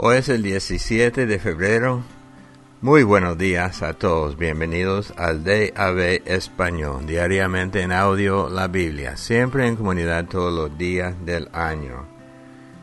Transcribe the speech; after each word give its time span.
Hoy 0.00 0.18
es 0.18 0.28
el 0.28 0.44
17 0.44 1.26
de 1.26 1.40
febrero. 1.40 2.04
Muy 2.82 3.02
buenos 3.02 3.36
días 3.36 3.82
a 3.82 3.94
todos. 3.94 4.38
Bienvenidos 4.38 5.12
al 5.16 5.42
DAB 5.42 6.22
Español, 6.24 7.04
diariamente 7.04 7.82
en 7.82 7.90
audio 7.90 8.48
la 8.48 8.68
Biblia, 8.68 9.16
siempre 9.16 9.66
en 9.66 9.74
comunidad 9.74 10.26
todos 10.26 10.52
los 10.52 10.78
días 10.78 11.16
del 11.26 11.48
año. 11.52 12.06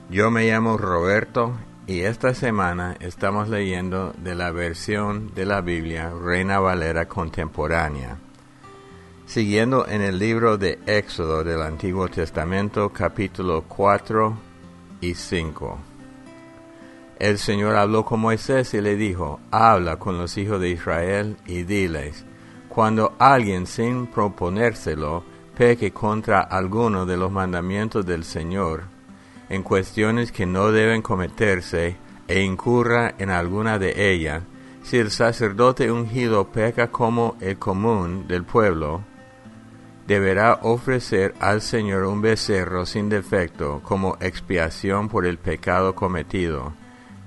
Yo 0.09 0.29
me 0.29 0.43
llamo 0.45 0.77
Roberto 0.77 1.53
y 1.87 2.01
esta 2.01 2.33
semana 2.33 2.97
estamos 2.99 3.47
leyendo 3.47 4.11
de 4.17 4.35
la 4.35 4.51
versión 4.51 5.33
de 5.33 5.45
la 5.45 5.61
Biblia 5.61 6.11
Reina 6.21 6.59
Valera 6.59 7.07
contemporánea. 7.07 8.17
Siguiendo 9.25 9.87
en 9.87 10.01
el 10.01 10.19
libro 10.19 10.57
de 10.57 10.79
Éxodo 10.85 11.45
del 11.45 11.61
Antiguo 11.61 12.09
Testamento 12.09 12.91
capítulo 12.91 13.63
4 13.69 14.37
y 14.99 15.13
5. 15.13 15.94
El 17.17 17.37
Señor 17.37 17.77
habló 17.77 18.03
con 18.03 18.19
Moisés 18.19 18.73
y 18.73 18.81
le 18.81 18.97
dijo, 18.97 19.39
habla 19.49 19.97
con 19.97 20.17
los 20.17 20.37
hijos 20.37 20.59
de 20.59 20.69
Israel 20.69 21.37
y 21.45 21.63
diles, 21.63 22.25
cuando 22.67 23.15
alguien 23.19 23.67
sin 23.67 24.07
proponérselo 24.07 25.23
peque 25.55 25.91
contra 25.91 26.41
alguno 26.41 27.05
de 27.05 27.15
los 27.15 27.31
mandamientos 27.31 28.05
del 28.05 28.25
Señor, 28.25 28.83
en 29.47 29.63
cuestiones 29.63 30.33
que 30.33 30.45
no 30.45 30.73
deben 30.73 31.01
cometerse, 31.01 31.95
e 32.27 32.41
incurra 32.41 33.13
en 33.17 33.29
alguna 33.29 33.79
de 33.79 34.11
ellas, 34.11 34.43
si 34.83 34.97
el 34.97 35.09
sacerdote 35.09 35.89
ungido 35.89 36.51
peca 36.51 36.91
como 36.91 37.37
el 37.39 37.57
común 37.57 38.27
del 38.27 38.43
pueblo, 38.43 39.03
deberá 40.05 40.59
ofrecer 40.63 41.33
al 41.39 41.61
Señor 41.61 42.03
un 42.03 42.21
becerro 42.21 42.85
sin 42.85 43.07
defecto 43.07 43.79
como 43.83 44.17
expiación 44.19 45.07
por 45.07 45.25
el 45.25 45.37
pecado 45.37 45.95
cometido 45.95 46.73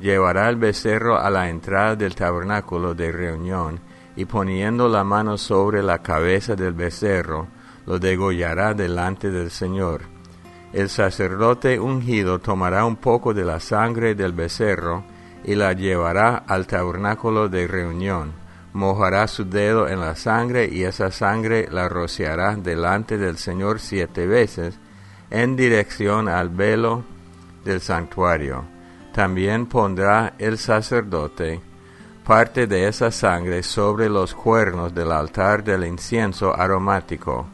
llevará 0.01 0.49
el 0.49 0.57
becerro 0.57 1.19
a 1.19 1.31
la 1.31 1.49
entrada 1.49 1.97
del 1.97 2.15
tabernáculo 2.15 2.95
de 2.95 3.13
reunión, 3.13 3.81
y 4.17 4.25
poniendo 4.25 4.89
la 4.89 5.05
mano 5.05 5.39
sobre 5.39 5.83
la 5.83 6.03
cabeza 6.03 6.57
del 6.57 6.75
becerro, 6.75 7.49
lo 7.87 7.99
degollará 7.99 8.75
delante 8.75 9.31
del 9.31 9.51
Señor. 9.51 10.03
El 10.73 10.89
sacerdote 10.89 11.79
ungido 11.79 12.41
tomará 12.41 12.85
un 12.85 12.97
poco 12.97 13.33
de 13.33 13.45
la 13.45 13.61
sangre 13.61 14.15
del 14.15 14.33
becerro 14.33 15.05
y 15.45 15.55
la 15.55 15.73
llevará 15.73 16.37
al 16.47 16.67
tabernáculo 16.67 17.49
de 17.49 17.67
reunión. 17.67 18.33
Mojará 18.75 19.27
su 19.29 19.49
dedo 19.49 19.89
en 19.89 20.01
la 20.01 20.15
sangre 20.15 20.69
y 20.71 20.83
esa 20.83 21.11
sangre 21.11 21.69
la 21.71 21.89
rociará 21.89 22.55
delante 22.57 23.17
del 23.17 23.39
Señor 23.39 23.81
siete 23.81 24.27
veces 24.27 24.79
en 25.31 25.57
dirección 25.57 26.29
al 26.29 26.51
velo 26.51 27.05
del 27.65 27.81
santuario 27.81 28.78
también 29.13 29.67
pondrá 29.67 30.35
el 30.39 30.59
sacerdote 30.59 31.61
parte 32.29 32.67
de 32.67 32.87
esa 32.87 33.11
sangre 33.11 33.63
sobre 33.63 34.11
los 34.11 34.35
cuernos 34.35 34.95
del 34.95 35.13
altar 35.13 35.65
del 35.65 35.85
incienso 35.87 36.55
aromático, 36.55 37.47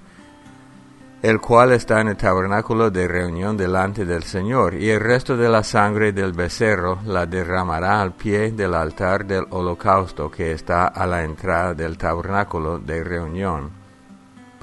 el 1.23 1.41
cual 1.41 1.73
está 1.73 2.01
en 2.01 2.09
el 2.09 2.17
tabernáculo 2.17 2.91
de 2.91 3.07
reunión 3.07 3.57
delante 3.57 4.05
del 4.05 4.25
Señor, 4.25 4.75
y 4.75 4.91
el 4.91 4.99
resto 4.99 5.37
de 5.37 5.49
la 5.49 5.63
sangre 5.63 6.13
del 6.13 6.33
becerro 6.33 6.99
la 7.07 7.25
derramará 7.25 8.03
al 8.03 8.15
pie 8.15 8.51
del 8.51 8.75
altar 8.75 9.25
del 9.25 9.47
holocausto 9.51 10.29
que 10.29 10.51
está 10.51 10.89
a 10.89 11.07
la 11.07 11.23
entrada 11.23 11.73
del 11.73 11.97
tabernáculo 11.97 12.81
de 12.81 13.05
reunión 13.05 13.84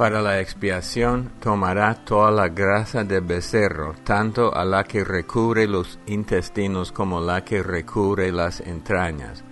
para 0.02 0.20
la 0.20 0.40
expiación 0.40 1.32
tomará 1.40 1.94
toda 1.94 2.32
la 2.32 2.50
grasa 2.50 3.04
del 3.04 3.22
becerro, 3.22 3.94
tanto 4.04 4.52
a 4.52 4.66
la 4.66 4.84
que 4.84 5.04
recubre 5.04 5.68
los 5.68 6.00
intestinos 6.08 6.92
como 6.92 7.22
la 7.22 7.46
que 7.46 7.62
recubre 7.62 8.32
las 8.32 8.62
entrañas, 8.62 9.44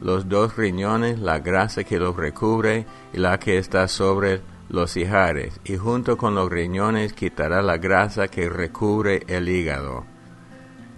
los 0.00 0.28
dos 0.28 0.56
riñones, 0.56 1.18
la 1.18 1.40
grasa 1.40 1.82
que 1.82 1.98
los 1.98 2.14
recubre 2.14 2.86
y 3.12 3.18
la 3.18 3.36
que 3.40 3.58
está 3.58 3.88
sobre 3.88 4.42
los 4.68 4.96
hijares, 4.96 5.60
y 5.64 5.76
junto 5.76 6.16
con 6.16 6.36
los 6.36 6.48
riñones 6.48 7.12
quitará 7.12 7.60
la 7.60 7.76
grasa 7.76 8.28
que 8.28 8.48
recubre 8.48 9.24
el 9.26 9.48
hígado. 9.48 10.04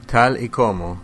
Tal 0.04 0.38
y 0.42 0.50
como 0.50 1.00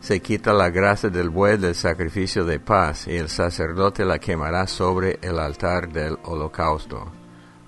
se 0.00 0.20
quita 0.20 0.52
la 0.52 0.68
grasa 0.68 1.08
del 1.08 1.30
buey 1.30 1.56
del 1.56 1.74
sacrificio 1.74 2.44
de 2.44 2.60
paz, 2.60 3.08
y 3.08 3.16
el 3.16 3.30
sacerdote 3.30 4.04
la 4.04 4.18
quemará 4.18 4.66
sobre 4.66 5.18
el 5.22 5.38
altar 5.38 5.90
del 5.90 6.18
holocausto 6.24 7.18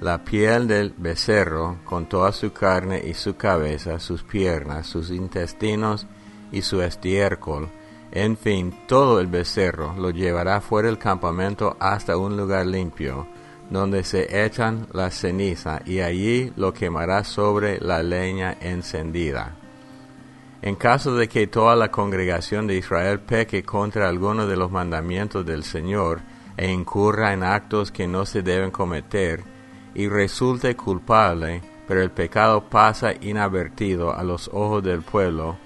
la 0.02 0.24
piel 0.24 0.66
del 0.66 0.92
becerro 0.96 1.78
con 1.84 2.06
toda 2.06 2.32
su 2.32 2.52
carne 2.52 3.00
y 3.04 3.14
su 3.14 3.36
cabeza, 3.36 4.00
sus 4.00 4.24
piernas, 4.24 4.86
sus 4.86 5.10
intestinos 5.10 6.06
y 6.50 6.62
su 6.62 6.82
estiércol, 6.82 7.68
en 8.10 8.36
fin, 8.36 8.74
todo 8.86 9.20
el 9.20 9.28
becerro 9.28 9.94
lo 9.96 10.10
llevará 10.10 10.60
fuera 10.60 10.88
del 10.88 10.98
campamento 10.98 11.76
hasta 11.80 12.18
un 12.18 12.36
lugar 12.36 12.66
limpio, 12.66 13.26
donde 13.70 14.04
se 14.04 14.44
echan 14.44 14.86
la 14.92 15.10
ceniza, 15.10 15.80
y 15.86 16.00
allí 16.00 16.52
lo 16.56 16.74
quemará 16.74 17.24
sobre 17.24 17.80
la 17.80 18.02
leña 18.02 18.54
encendida. 18.60 19.56
En 20.60 20.74
caso 20.74 21.14
de 21.14 21.26
que 21.26 21.46
toda 21.46 21.74
la 21.74 21.90
congregación 21.90 22.66
de 22.66 22.76
Israel 22.76 23.20
peque 23.20 23.62
contra 23.62 24.10
alguno 24.10 24.46
de 24.46 24.56
los 24.56 24.70
mandamientos 24.70 25.46
del 25.46 25.64
Señor, 25.64 26.20
e 26.58 26.70
incurra 26.70 27.32
en 27.32 27.42
actos 27.42 27.90
que 27.90 28.06
no 28.06 28.26
se 28.26 28.42
deben 28.42 28.70
cometer, 28.70 29.42
y 29.94 30.08
resulte 30.08 30.76
culpable, 30.76 31.62
pero 31.86 32.02
el 32.02 32.10
pecado 32.10 32.64
pasa 32.68 33.12
inadvertido 33.20 34.14
a 34.14 34.22
los 34.22 34.48
ojos 34.52 34.82
del 34.82 35.02
pueblo, 35.02 35.56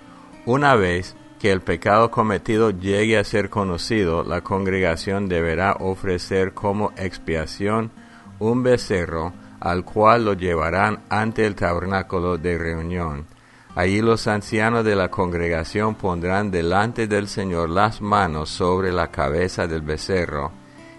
una 0.45 0.75
vez 0.75 1.17
que 1.39 1.53
el 1.53 1.61
pecado 1.61 2.11
cometido 2.11 2.71
llegue 2.71 3.19
a 3.19 3.25
ser 3.25 3.51
conocido, 3.51 4.25
la 4.25 4.41
congregación 4.41 5.29
deberá 5.29 5.75
ofrecer 5.75 6.55
como 6.55 6.93
expiación 6.97 7.91
un 8.39 8.63
becerro 8.63 9.33
al 9.61 9.85
cual 9.85 10.25
lo 10.25 10.33
llevarán 10.35 11.01
ante 11.09 11.47
el 11.47 11.55
tabernáculo 11.55 12.39
de 12.39 12.59
reunión. 12.59 13.27
Allí 13.75 14.01
los 14.01 14.27
ancianos 14.27 14.85
de 14.85 14.97
la 14.97 15.11
congregación 15.11 15.97
pondrán 15.97 16.51
delante 16.51 17.07
del 17.07 17.29
Señor 17.29 17.69
las 17.69 18.01
manos 18.01 18.49
sobre 18.49 18.91
la 18.91 19.09
cabeza 19.09 19.67
del 19.67 19.83
becerro, 19.83 20.51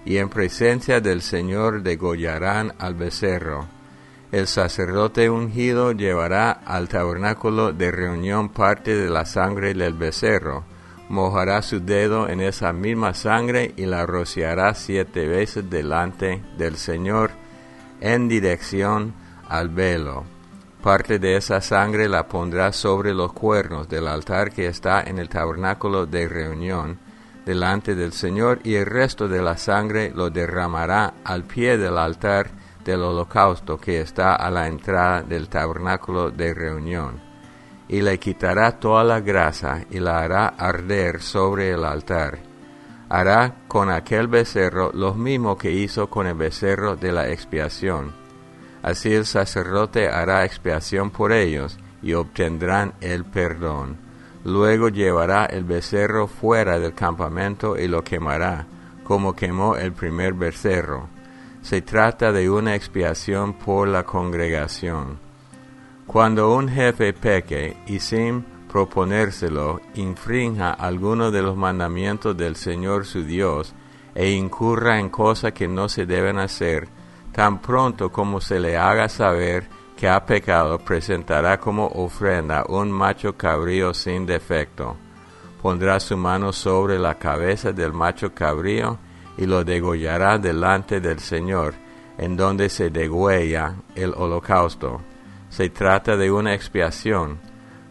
y 0.07 0.19
en 0.19 0.29
presencia 0.29 1.01
del 1.01 1.21
Señor 1.21 1.83
degollarán 1.83 2.73
al 2.79 2.95
becerro. 2.95 3.67
El 4.31 4.47
sacerdote 4.47 5.29
ungido 5.29 5.91
llevará 5.91 6.51
al 6.51 6.87
tabernáculo 6.87 7.73
de 7.73 7.91
reunión 7.91 8.47
parte 8.47 8.95
de 8.95 9.09
la 9.09 9.25
sangre 9.25 9.73
del 9.73 9.95
becerro, 9.95 10.63
mojará 11.09 11.61
su 11.61 11.81
dedo 11.81 12.29
en 12.29 12.39
esa 12.39 12.71
misma 12.71 13.13
sangre 13.13 13.73
y 13.75 13.85
la 13.85 14.05
rociará 14.05 14.73
siete 14.75 15.27
veces 15.27 15.69
delante 15.69 16.41
del 16.57 16.77
Señor 16.77 17.31
en 17.99 18.29
dirección 18.29 19.13
al 19.49 19.67
velo. 19.67 20.23
Parte 20.81 21.19
de 21.19 21.35
esa 21.35 21.59
sangre 21.59 22.07
la 22.07 22.29
pondrá 22.29 22.71
sobre 22.71 23.13
los 23.13 23.33
cuernos 23.33 23.89
del 23.89 24.07
altar 24.07 24.53
que 24.53 24.67
está 24.67 25.01
en 25.01 25.19
el 25.19 25.27
tabernáculo 25.27 26.05
de 26.05 26.29
reunión, 26.29 26.97
delante 27.47 27.95
del 27.95 28.11
Señor 28.11 28.59
y 28.65 28.75
el 28.75 28.85
resto 28.85 29.29
de 29.29 29.41
la 29.41 29.55
sangre 29.55 30.11
lo 30.13 30.29
derramará 30.29 31.13
al 31.23 31.45
pie 31.45 31.77
del 31.77 31.97
altar 31.97 32.49
del 32.83 33.01
holocausto 33.01 33.77
que 33.77 34.01
está 34.01 34.35
a 34.35 34.51
la 34.51 34.67
entrada 34.67 35.23
del 35.23 35.47
tabernáculo 35.47 36.29
de 36.29 36.53
reunión. 36.53 37.21
Y 37.87 38.01
le 38.01 38.19
quitará 38.19 38.77
toda 38.77 39.05
la 39.05 39.21
grasa 39.21 39.85
y 39.89 39.99
la 39.99 40.19
hará 40.19 40.47
arder 40.47 41.21
sobre 41.21 41.71
el 41.71 41.85
altar. 41.85 42.39
Hará 43.07 43.55
con 43.69 43.89
aquel 43.89 44.27
becerro 44.27 44.91
lo 44.93 45.13
mismo 45.13 45.57
que 45.57 45.71
hizo 45.71 46.09
con 46.09 46.27
el 46.27 46.35
becerro 46.35 46.97
de 46.97 47.13
la 47.13 47.29
expiación. 47.29 48.11
Así 48.83 49.13
el 49.13 49.25
sacerdote 49.25 50.09
hará 50.09 50.43
expiación 50.43 51.11
por 51.11 51.31
ellos 51.31 51.77
y 52.01 52.11
obtendrán 52.11 52.93
el 52.99 53.23
perdón 53.23 54.06
Luego 54.47 54.87
llevará 54.87 55.45
el 55.45 55.65
becerro 55.65 56.25
fuera 56.25 56.79
del 56.79 56.93
campamento 56.93 57.77
y 57.77 57.89
lo 57.89 58.01
quemará, 58.01 58.65
como 59.03 59.35
quemó 59.35 59.75
el 59.75 59.91
primer 59.91 60.35
becerro. 60.35 61.09
Se 61.61 61.81
trata 61.81 62.31
de 62.31 62.49
una 62.49 62.73
expiación 62.73 63.55
por 63.55 63.89
la 63.89 64.03
congregación. 64.03 65.19
Cuando 66.05 66.55
un 66.55 66.69
jefe 66.69 67.11
peque 67.11 67.75
y 67.87 67.99
sin 67.99 68.45
proponérselo 68.71 69.81
infrinja 69.95 70.71
alguno 70.71 71.29
de 71.29 71.41
los 71.41 71.57
mandamientos 71.57 72.37
del 72.37 72.55
Señor 72.55 73.05
su 73.05 73.23
Dios 73.23 73.75
e 74.15 74.29
incurra 74.29 74.97
en 74.97 75.09
cosas 75.09 75.51
que 75.51 75.67
no 75.67 75.89
se 75.89 76.05
deben 76.05 76.39
hacer, 76.39 76.87
tan 77.33 77.59
pronto 77.59 78.13
como 78.13 78.39
se 78.39 78.61
le 78.61 78.77
haga 78.77 79.09
saber 79.09 79.67
que 79.97 80.07
ha 80.07 80.23
pecado 80.23 80.77
presentará 80.77 81.59
como 81.59 81.87
ofrenda 81.87 82.63
un 82.69 82.91
macho 82.91 83.35
cabrío 83.35 83.93
sin 83.93 84.25
defecto. 84.27 84.95
Pondrá 85.61 85.99
su 85.99 86.15
mano 86.15 86.53
sobre 86.53 86.99
la 86.99 87.15
cabeza 87.15 87.73
del 87.73 87.91
macho 87.91 88.33
cabrío 88.33 88.99
y 89.37 89.47
lo 89.47 89.63
degollará 89.63 90.37
delante 90.37 91.01
del 91.01 91.19
Señor, 91.19 91.73
en 92.17 92.37
donde 92.37 92.69
se 92.69 92.91
degüella 92.91 93.73
el 93.95 94.13
holocausto. 94.15 95.01
Se 95.49 95.69
trata 95.69 96.15
de 96.15 96.31
una 96.31 96.53
expiación. 96.53 97.39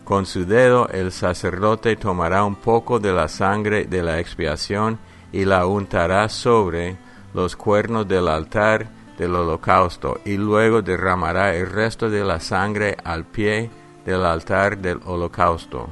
Con 0.04 0.26
su 0.26 0.46
dedo 0.46 0.88
el 0.88 1.10
sacerdote 1.10 1.96
tomará 1.96 2.44
un 2.44 2.54
poco 2.54 3.00
de 3.00 3.12
la 3.12 3.26
sangre 3.26 3.84
de 3.84 4.02
la 4.04 4.20
expiación 4.20 5.00
y 5.32 5.44
la 5.44 5.66
untará 5.66 6.28
sobre 6.28 6.96
los 7.34 7.56
cuernos 7.56 8.06
del 8.06 8.28
altar 8.28 8.95
del 9.18 9.34
holocausto 9.34 10.20
y 10.24 10.36
luego 10.36 10.82
derramará 10.82 11.54
el 11.54 11.70
resto 11.70 12.10
de 12.10 12.24
la 12.24 12.40
sangre 12.40 12.96
al 13.04 13.24
pie 13.24 13.70
del 14.04 14.24
altar 14.24 14.78
del 14.78 15.00
holocausto 15.04 15.88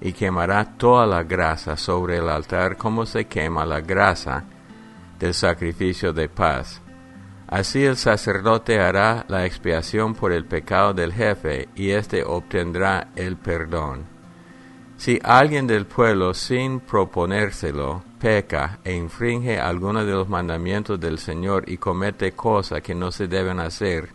y 0.00 0.12
quemará 0.12 0.76
toda 0.76 1.06
la 1.06 1.22
grasa 1.22 1.76
sobre 1.76 2.18
el 2.18 2.28
altar 2.28 2.76
como 2.76 3.04
se 3.04 3.26
quema 3.26 3.66
la 3.66 3.80
grasa 3.80 4.44
del 5.18 5.34
sacrificio 5.34 6.12
de 6.12 6.28
paz. 6.28 6.80
Así 7.48 7.84
el 7.84 7.96
sacerdote 7.96 8.78
hará 8.78 9.24
la 9.28 9.46
expiación 9.46 10.14
por 10.14 10.32
el 10.32 10.44
pecado 10.44 10.92
del 10.92 11.12
jefe 11.12 11.68
y 11.74 11.90
éste 11.90 12.22
obtendrá 12.22 13.08
el 13.16 13.36
perdón. 13.36 14.17
Si 14.98 15.16
alguien 15.22 15.68
del 15.68 15.86
pueblo 15.86 16.34
sin 16.34 16.80
proponérselo 16.80 18.02
peca 18.20 18.80
e 18.82 18.94
infringe 18.94 19.60
alguno 19.60 20.04
de 20.04 20.10
los 20.10 20.28
mandamientos 20.28 20.98
del 20.98 21.18
Señor 21.18 21.62
y 21.68 21.76
comete 21.76 22.32
cosas 22.32 22.82
que 22.82 22.96
no 22.96 23.12
se 23.12 23.28
deben 23.28 23.60
hacer, 23.60 24.08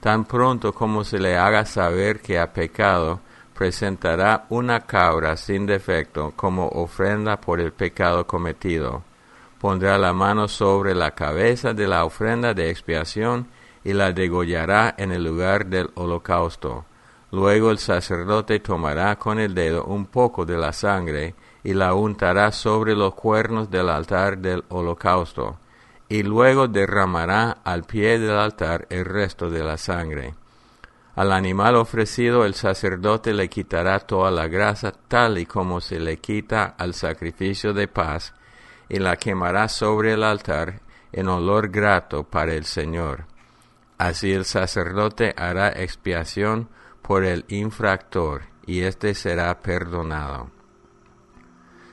tan 0.00 0.26
pronto 0.26 0.74
como 0.74 1.02
se 1.02 1.18
le 1.18 1.38
haga 1.38 1.64
saber 1.64 2.20
que 2.20 2.38
ha 2.38 2.52
pecado, 2.52 3.20
presentará 3.54 4.44
una 4.50 4.80
cabra 4.80 5.34
sin 5.38 5.64
defecto 5.64 6.34
como 6.36 6.68
ofrenda 6.68 7.40
por 7.40 7.58
el 7.58 7.72
pecado 7.72 8.26
cometido. 8.26 9.02
Pondrá 9.58 9.96
la 9.96 10.12
mano 10.12 10.46
sobre 10.46 10.94
la 10.94 11.12
cabeza 11.12 11.72
de 11.72 11.88
la 11.88 12.04
ofrenda 12.04 12.52
de 12.52 12.68
expiación 12.68 13.48
y 13.82 13.94
la 13.94 14.12
degollará 14.12 14.94
en 14.98 15.10
el 15.10 15.24
lugar 15.24 15.64
del 15.64 15.90
holocausto. 15.94 16.84
Luego 17.32 17.70
el 17.70 17.78
sacerdote 17.78 18.60
tomará 18.60 19.18
con 19.18 19.38
el 19.38 19.54
dedo 19.54 19.84
un 19.84 20.04
poco 20.04 20.44
de 20.44 20.58
la 20.58 20.74
sangre 20.74 21.34
y 21.64 21.72
la 21.72 21.94
untará 21.94 22.52
sobre 22.52 22.94
los 22.94 23.14
cuernos 23.14 23.70
del 23.70 23.88
altar 23.88 24.36
del 24.36 24.62
holocausto, 24.68 25.56
y 26.10 26.24
luego 26.24 26.68
derramará 26.68 27.58
al 27.64 27.84
pie 27.84 28.18
del 28.18 28.36
altar 28.36 28.86
el 28.90 29.06
resto 29.06 29.48
de 29.48 29.64
la 29.64 29.78
sangre. 29.78 30.34
Al 31.16 31.32
animal 31.32 31.76
ofrecido 31.76 32.44
el 32.44 32.52
sacerdote 32.52 33.32
le 33.32 33.48
quitará 33.48 34.00
toda 34.00 34.30
la 34.30 34.46
grasa 34.46 34.92
tal 35.08 35.38
y 35.38 35.46
como 35.46 35.80
se 35.80 35.98
le 35.98 36.18
quita 36.18 36.74
al 36.76 36.92
sacrificio 36.92 37.72
de 37.72 37.88
paz, 37.88 38.34
y 38.90 38.98
la 38.98 39.16
quemará 39.16 39.68
sobre 39.68 40.12
el 40.12 40.22
altar 40.22 40.80
en 41.12 41.28
olor 41.28 41.70
grato 41.70 42.24
para 42.24 42.52
el 42.52 42.66
Señor. 42.66 43.24
Así 43.96 44.32
el 44.32 44.44
sacerdote 44.44 45.32
hará 45.34 45.70
expiación 45.70 46.68
por 47.02 47.24
el 47.24 47.44
infractor, 47.48 48.42
y 48.66 48.80
éste 48.80 49.14
será 49.14 49.60
perdonado. 49.60 50.50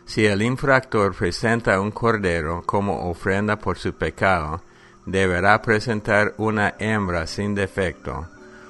Si 0.06 0.26
el 0.26 0.42
infractor 0.42 1.14
presenta 1.16 1.80
un 1.80 1.92
cordero 1.92 2.64
como 2.66 3.10
ofrenda 3.10 3.58
por 3.58 3.78
su 3.78 3.94
pecado, 3.94 4.62
deberá 5.06 5.62
presentar 5.62 6.34
una 6.38 6.76
hembra 6.80 7.28
sin 7.28 7.54
defecto. 7.54 8.28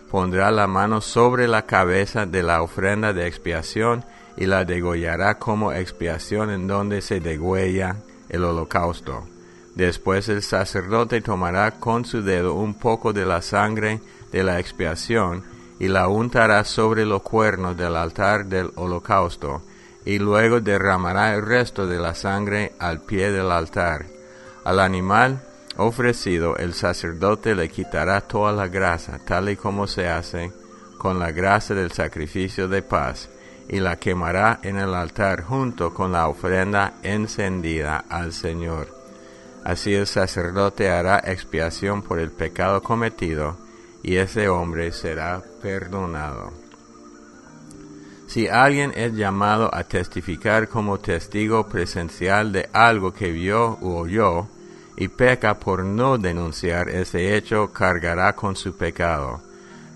Pondrá 0.10 0.52
la 0.52 0.68
mano 0.68 1.02
sobre 1.02 1.48
la 1.48 1.66
cabeza 1.66 2.26
de 2.26 2.44
la 2.44 2.62
ofrenda 2.62 3.14
de 3.14 3.28
expiación 3.28 4.04
y 4.36 4.48
la 4.48 4.66
degollará 4.66 5.38
como 5.38 5.72
expiación 5.72 6.50
en 6.50 6.68
donde 6.68 7.02
se 7.02 7.20
degüella 7.20 7.98
el 8.30 8.44
holocausto. 8.44 9.28
Después 9.76 10.28
el 10.30 10.42
sacerdote 10.42 11.22
tomará 11.22 11.72
con 11.72 12.04
su 12.06 12.22
dedo 12.22 12.54
un 12.56 12.74
poco 12.74 13.14
de 13.14 13.26
la 13.26 13.42
sangre 13.42 14.02
de 14.32 14.44
la 14.44 14.60
expiación 14.60 15.44
y 15.80 15.88
la 15.88 16.08
untará 16.08 16.64
sobre 16.66 17.06
los 17.06 17.22
cuernos 17.22 17.78
del 17.78 17.96
altar 17.96 18.46
del 18.46 18.72
holocausto 18.76 19.62
y 20.06 20.20
luego 20.20 20.60
derramará 20.60 21.34
el 21.34 21.46
resto 21.46 21.88
de 21.88 22.00
la 22.00 22.16
sangre 22.16 22.74
al 22.80 23.02
pie 23.02 23.32
del 23.32 23.52
altar. 23.52 24.06
Al 24.64 24.80
animal 24.80 25.42
ofrecido 25.78 26.58
el 26.58 26.74
sacerdote 26.74 27.56
le 27.56 27.70
quitará 27.70 28.22
toda 28.22 28.52
la 28.52 28.68
grasa, 28.68 29.20
tal 29.26 29.50
y 29.50 29.56
como 29.56 29.88
se 29.88 30.08
hace 30.08 30.52
con 30.98 31.20
la 31.20 31.32
grasa 31.32 31.74
del 31.74 31.92
sacrificio 31.92 32.68
de 32.68 32.82
paz, 32.82 33.30
y 33.70 33.80
la 33.80 33.98
quemará 33.98 34.60
en 34.64 34.78
el 34.78 34.94
altar 34.94 35.44
junto 35.44 35.94
con 35.94 36.12
la 36.12 36.28
ofrenda 36.28 36.96
encendida 37.04 38.04
al 38.10 38.34
Señor. 38.34 38.88
Así 39.64 39.94
el 39.94 40.08
sacerdote 40.08 40.90
hará 40.90 41.22
expiación 41.24 42.02
por 42.02 42.20
el 42.20 42.32
pecado 42.32 42.82
cometido, 42.82 43.58
y 44.04 44.18
ese 44.18 44.50
hombre 44.50 44.92
será 44.92 45.42
perdonado. 45.62 46.52
Si 48.28 48.48
alguien 48.48 48.94
es 48.96 49.16
llamado 49.16 49.74
a 49.74 49.84
testificar 49.84 50.70
como 50.70 51.00
testigo 51.00 51.68
presencial 51.68 52.52
de 52.52 52.70
algo 52.74 53.12
que 53.12 53.32
vio 53.32 53.78
u 53.82 53.96
oyó, 53.96 54.48
y 54.96 55.08
peca 55.08 55.60
por 55.60 55.84
no 55.84 56.18
denunciar 56.18 56.90
ese 56.90 57.36
hecho, 57.36 57.72
cargará 57.72 58.36
con 58.36 58.56
su 58.56 58.76
pecado. 58.76 59.42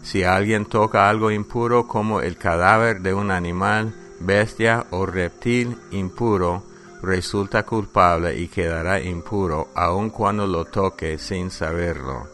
Si 0.01 0.23
alguien 0.23 0.65
toca 0.65 1.09
algo 1.09 1.29
impuro 1.29 1.87
como 1.87 2.21
el 2.21 2.37
cadáver 2.37 3.01
de 3.01 3.13
un 3.13 3.29
animal, 3.29 3.93
bestia 4.19 4.85
o 4.91 5.05
reptil 5.05 5.77
impuro, 5.91 6.63
resulta 7.01 7.63
culpable 7.63 8.39
y 8.39 8.47
quedará 8.47 9.01
impuro 9.01 9.67
aun 9.75 10.09
cuando 10.09 10.47
lo 10.47 10.65
toque 10.65 11.17
sin 11.17 11.51
saberlo. 11.51 12.27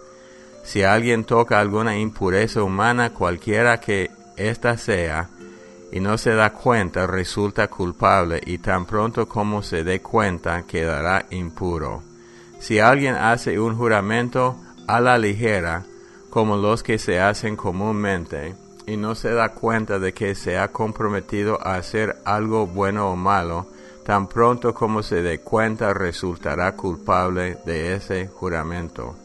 Si 0.70 0.84
alguien 0.84 1.24
toca 1.24 1.60
alguna 1.60 1.98
impureza 1.98 2.62
humana, 2.62 3.10
cualquiera 3.10 3.80
que 3.80 4.12
ésta 4.38 4.78
sea, 4.78 5.28
y 5.92 6.00
no 6.00 6.16
se 6.20 6.36
da 6.36 6.52
cuenta, 6.54 7.08
resulta 7.08 7.70
culpable 7.70 8.40
y 8.46 8.60
tan 8.60 8.86
pronto 8.86 9.28
como 9.28 9.64
se 9.64 9.84
dé 9.84 10.00
cuenta 10.04 10.62
quedará 10.68 11.26
impuro. 11.32 12.04
Si 12.60 12.78
alguien 12.78 13.16
hace 13.16 13.60
un 13.60 13.78
juramento 13.78 14.58
a 14.86 15.00
la 15.00 15.18
ligera, 15.18 15.86
como 16.30 16.56
los 16.56 16.84
que 16.84 17.00
se 17.00 17.20
hacen 17.20 17.56
comúnmente, 17.56 18.54
y 18.86 18.96
no 18.96 19.16
se 19.16 19.32
da 19.32 19.50
cuenta 19.50 19.98
de 19.98 20.14
que 20.14 20.36
se 20.36 20.60
ha 20.60 20.68
comprometido 20.68 21.58
a 21.66 21.78
hacer 21.78 22.18
algo 22.26 22.68
bueno 22.68 23.10
o 23.10 23.16
malo, 23.16 23.66
tan 24.06 24.28
pronto 24.28 24.76
como 24.76 25.02
se 25.02 25.24
dé 25.24 25.40
cuenta 25.40 25.96
resultará 25.96 26.76
culpable 26.76 27.58
de 27.66 27.96
ese 27.96 28.28
juramento. 28.28 29.16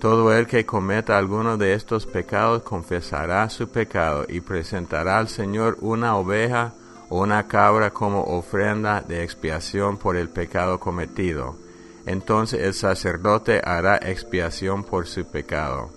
Todo 0.00 0.36
el 0.36 0.46
que 0.46 0.66
cometa 0.66 1.16
alguno 1.16 1.56
de 1.56 1.72
estos 1.72 2.04
pecados 2.04 2.62
confesará 2.62 3.48
su 3.48 3.68
pecado 3.68 4.26
y 4.28 4.40
presentará 4.40 5.18
al 5.18 5.28
Señor 5.28 5.78
una 5.80 6.16
oveja 6.16 6.74
o 7.08 7.22
una 7.22 7.46
cabra 7.46 7.90
como 7.90 8.22
ofrenda 8.24 9.00
de 9.00 9.22
expiación 9.22 9.96
por 9.96 10.16
el 10.16 10.28
pecado 10.28 10.78
cometido. 10.78 11.56
Entonces 12.04 12.60
el 12.60 12.74
sacerdote 12.74 13.62
hará 13.64 13.96
expiación 13.96 14.84
por 14.84 15.06
su 15.06 15.24
pecado. 15.24 15.90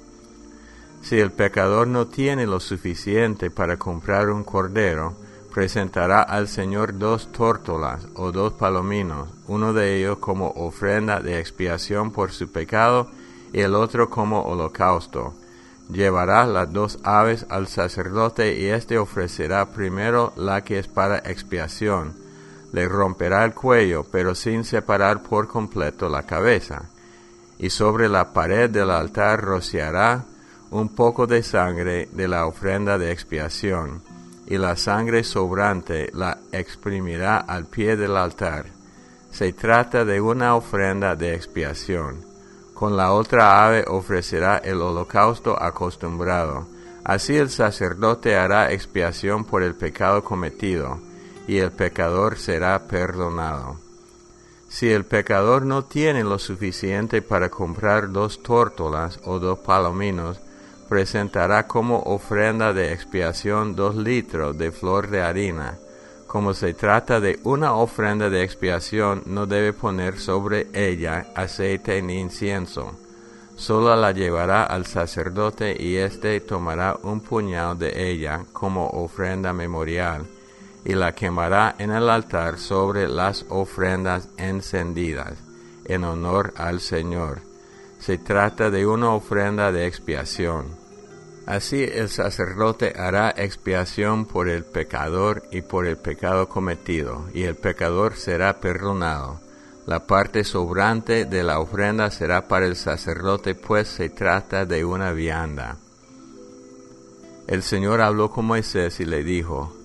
Si 1.01 1.19
el 1.19 1.31
pecador 1.31 1.87
no 1.87 2.07
tiene 2.07 2.45
lo 2.45 2.59
suficiente 2.61 3.51
para 3.51 3.77
comprar 3.77 4.29
un 4.29 4.45
cordero, 4.45 5.15
presentará 5.53 6.21
al 6.21 6.47
Señor 6.47 6.97
dos 6.97 7.31
tórtolas 7.33 8.07
o 8.15 8.31
dos 8.31 8.53
palominos, 8.53 9.27
uno 9.47 9.73
de 9.73 9.97
ellos 9.97 10.19
como 10.19 10.51
ofrenda 10.51 11.19
de 11.19 11.39
expiación 11.39 12.11
por 12.11 12.31
su 12.31 12.49
pecado 12.49 13.09
y 13.53 13.61
el 13.61 13.75
otro 13.75 14.09
como 14.09 14.41
holocausto. 14.41 15.33
Llevará 15.91 16.45
las 16.45 16.71
dos 16.71 16.99
aves 17.03 17.47
al 17.49 17.67
sacerdote 17.67 18.59
y 18.59 18.67
éste 18.67 18.99
ofrecerá 18.99 19.71
primero 19.71 20.33
la 20.35 20.63
que 20.63 20.77
es 20.77 20.87
para 20.87 21.17
expiación. 21.17 22.13
Le 22.71 22.87
romperá 22.87 23.43
el 23.43 23.55
cuello, 23.55 24.05
pero 24.11 24.35
sin 24.35 24.63
separar 24.63 25.23
por 25.23 25.47
completo 25.47 26.07
la 26.07 26.23
cabeza. 26.23 26.83
Y 27.57 27.71
sobre 27.71 28.07
la 28.07 28.33
pared 28.33 28.69
del 28.69 28.91
altar 28.91 29.41
rociará 29.41 30.25
un 30.69 30.89
poco 30.89 31.25
de 31.25 31.41
sangre 31.41 32.07
de 32.11 32.27
la 32.27 32.45
ofrenda 32.45 32.99
de 32.99 33.11
expiación, 33.11 34.03
y 34.45 34.59
la 34.59 34.75
sangre 34.75 35.23
sobrante 35.23 36.11
la 36.13 36.37
exprimirá 36.51 37.37
al 37.37 37.65
pie 37.65 37.97
del 37.97 38.15
altar. 38.15 38.67
Se 39.31 39.51
trata 39.53 40.05
de 40.05 40.21
una 40.21 40.55
ofrenda 40.55 41.15
de 41.15 41.33
expiación 41.33 42.28
con 42.79 42.95
la 42.95 43.11
otra 43.11 43.65
ave 43.65 43.83
ofrecerá 43.89 44.57
el 44.59 44.81
holocausto 44.81 45.61
acostumbrado. 45.61 46.65
Así 47.03 47.35
el 47.35 47.49
sacerdote 47.49 48.37
hará 48.37 48.71
expiación 48.71 49.43
por 49.43 49.63
el 49.63 49.75
pecado 49.75 50.23
cometido, 50.23 50.97
y 51.45 51.57
el 51.57 51.73
pecador 51.73 52.37
será 52.37 52.87
perdonado. 52.87 53.75
Si 54.69 54.89
el 54.89 55.03
pecador 55.03 55.65
no 55.65 55.83
tiene 55.83 56.23
lo 56.23 56.39
suficiente 56.39 57.21
para 57.21 57.49
comprar 57.49 58.13
dos 58.13 58.41
tórtolas 58.41 59.19
o 59.25 59.39
dos 59.39 59.59
palominos, 59.59 60.39
presentará 60.87 61.67
como 61.67 61.99
ofrenda 62.03 62.71
de 62.71 62.93
expiación 62.93 63.75
dos 63.75 63.97
litros 63.97 64.57
de 64.57 64.71
flor 64.71 65.09
de 65.09 65.21
harina, 65.21 65.77
como 66.29 66.53
se 66.53 66.75
trata 66.75 67.19
de 67.19 67.39
una 67.43 67.73
ofrenda 67.73 68.29
de 68.29 68.43
expiación, 68.43 69.23
no 69.25 69.47
debe 69.47 69.73
poner 69.73 70.19
sobre 70.19 70.67
ella 70.73 71.25
aceite 71.33 72.03
ni 72.03 72.19
incienso. 72.19 72.93
Solo 73.55 73.95
la 73.95 74.11
llevará 74.11 74.63
al 74.63 74.85
sacerdote 74.85 75.75
y 75.81 75.95
éste 75.95 76.39
tomará 76.41 76.95
un 77.01 77.21
puñado 77.21 77.73
de 77.73 78.11
ella 78.11 78.45
como 78.53 78.89
ofrenda 78.89 79.53
memorial 79.53 80.27
y 80.85 80.93
la 80.93 81.13
quemará 81.13 81.73
en 81.79 81.89
el 81.89 82.07
altar 82.07 82.59
sobre 82.59 83.07
las 83.07 83.47
ofrendas 83.49 84.29
encendidas 84.37 85.33
en 85.85 86.03
honor 86.03 86.53
al 86.57 86.79
Señor. 86.79 87.41
Se 87.97 88.19
trata 88.19 88.69
de 88.69 88.85
una 88.85 89.15
ofrenda 89.15 89.71
de 89.71 89.87
expiación. 89.87 90.78
Así 91.49 91.83
el 91.83 92.07
sacerdote 92.07 92.93
hará 92.95 93.33
expiación 93.35 94.25
por 94.25 94.47
el 94.47 94.63
pecador 94.63 95.43
y 95.51 95.61
por 95.61 95.85
el 95.85 95.97
pecado 95.97 96.47
cometido, 96.47 97.27
y 97.33 97.43
el 97.43 97.55
pecador 97.55 98.15
será 98.15 98.61
perdonado 98.61 99.41
la 99.89 100.05
parte 100.05 100.43
sobrante 100.43 101.25
de 101.25 101.41
la 101.41 101.59
ofrenda 101.59 102.11
será 102.11 102.47
para 102.47 102.67
el 102.67 102.75
sacerdote, 102.75 103.55
pues 103.55 103.87
se 103.87 104.09
trata 104.11 104.63
de 104.67 104.85
una 104.85 105.13
vianda. 105.13 105.77
El 107.47 107.63
Señor 107.63 107.99
habló 107.99 108.29
con 108.29 108.45
Moisés 108.45 108.99
y 108.99 109.05
le 109.05 109.23
dijo, 109.23 109.75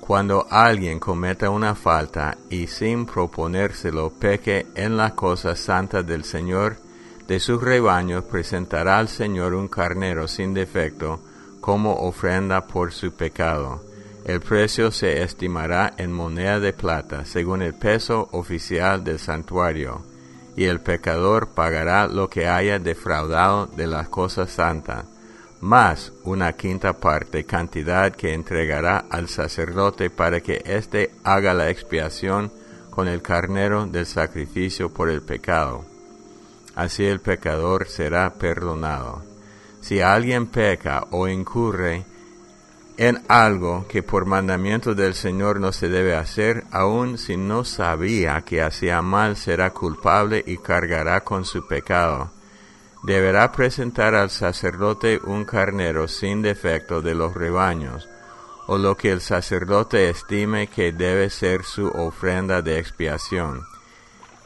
Cuando 0.00 0.44
alguien 0.50 0.98
cometa 0.98 1.50
una 1.50 1.76
falta 1.76 2.36
y 2.50 2.66
sin 2.66 3.06
proponérselo 3.06 4.10
peque 4.10 4.66
en 4.74 4.96
la 4.96 5.14
cosa 5.14 5.54
santa 5.54 6.02
del 6.02 6.24
Señor, 6.24 6.78
de 7.28 7.38
sus 7.38 7.62
rebaños 7.62 8.24
presentará 8.24 8.98
al 8.98 9.08
Señor 9.08 9.54
un 9.54 9.68
carnero 9.68 10.26
sin 10.26 10.54
defecto 10.54 11.20
como 11.60 11.94
ofrenda 11.94 12.66
por 12.66 12.92
su 12.92 13.12
pecado 13.12 13.82
el 14.28 14.40
precio 14.40 14.90
se 14.90 15.22
estimará 15.22 15.94
en 15.96 16.12
moneda 16.12 16.60
de 16.60 16.74
plata, 16.74 17.24
según 17.24 17.62
el 17.62 17.72
peso 17.72 18.28
oficial 18.32 19.02
del 19.02 19.18
santuario, 19.18 20.02
y 20.54 20.64
el 20.64 20.80
pecador 20.80 21.54
pagará 21.54 22.06
lo 22.06 22.28
que 22.28 22.46
haya 22.46 22.78
defraudado 22.78 23.68
de 23.68 23.86
las 23.86 24.10
cosas 24.10 24.50
santas, 24.50 25.06
más 25.62 26.12
una 26.24 26.52
quinta 26.52 26.92
parte 26.92 27.44
cantidad 27.44 28.14
que 28.14 28.34
entregará 28.34 29.06
al 29.08 29.28
sacerdote 29.28 30.10
para 30.10 30.40
que 30.40 30.62
éste 30.66 31.10
haga 31.24 31.54
la 31.54 31.70
expiación 31.70 32.52
con 32.90 33.08
el 33.08 33.22
carnero 33.22 33.86
del 33.86 34.04
sacrificio 34.04 34.92
por 34.92 35.08
el 35.08 35.22
pecado. 35.22 35.86
Así 36.78 37.04
el 37.04 37.18
pecador 37.18 37.88
será 37.88 38.34
perdonado. 38.34 39.24
Si 39.80 40.00
alguien 40.00 40.46
peca 40.46 41.08
o 41.10 41.26
incurre 41.26 42.06
en 42.96 43.20
algo 43.26 43.88
que 43.88 44.04
por 44.04 44.26
mandamiento 44.26 44.94
del 44.94 45.14
Señor 45.14 45.58
no 45.58 45.72
se 45.72 45.88
debe 45.88 46.14
hacer, 46.14 46.62
aun 46.70 47.18
si 47.18 47.36
no 47.36 47.64
sabía 47.64 48.42
que 48.42 48.62
hacía 48.62 49.02
mal, 49.02 49.36
será 49.36 49.70
culpable 49.70 50.44
y 50.46 50.58
cargará 50.58 51.24
con 51.24 51.44
su 51.44 51.66
pecado. 51.66 52.30
Deberá 53.02 53.50
presentar 53.50 54.14
al 54.14 54.30
sacerdote 54.30 55.18
un 55.24 55.44
carnero 55.44 56.06
sin 56.06 56.42
defecto 56.42 57.02
de 57.02 57.16
los 57.16 57.34
rebaños, 57.34 58.08
o 58.68 58.78
lo 58.78 58.96
que 58.96 59.10
el 59.10 59.20
sacerdote 59.20 60.10
estime 60.10 60.68
que 60.68 60.92
debe 60.92 61.28
ser 61.28 61.64
su 61.64 61.88
ofrenda 61.88 62.62
de 62.62 62.78
expiación. 62.78 63.64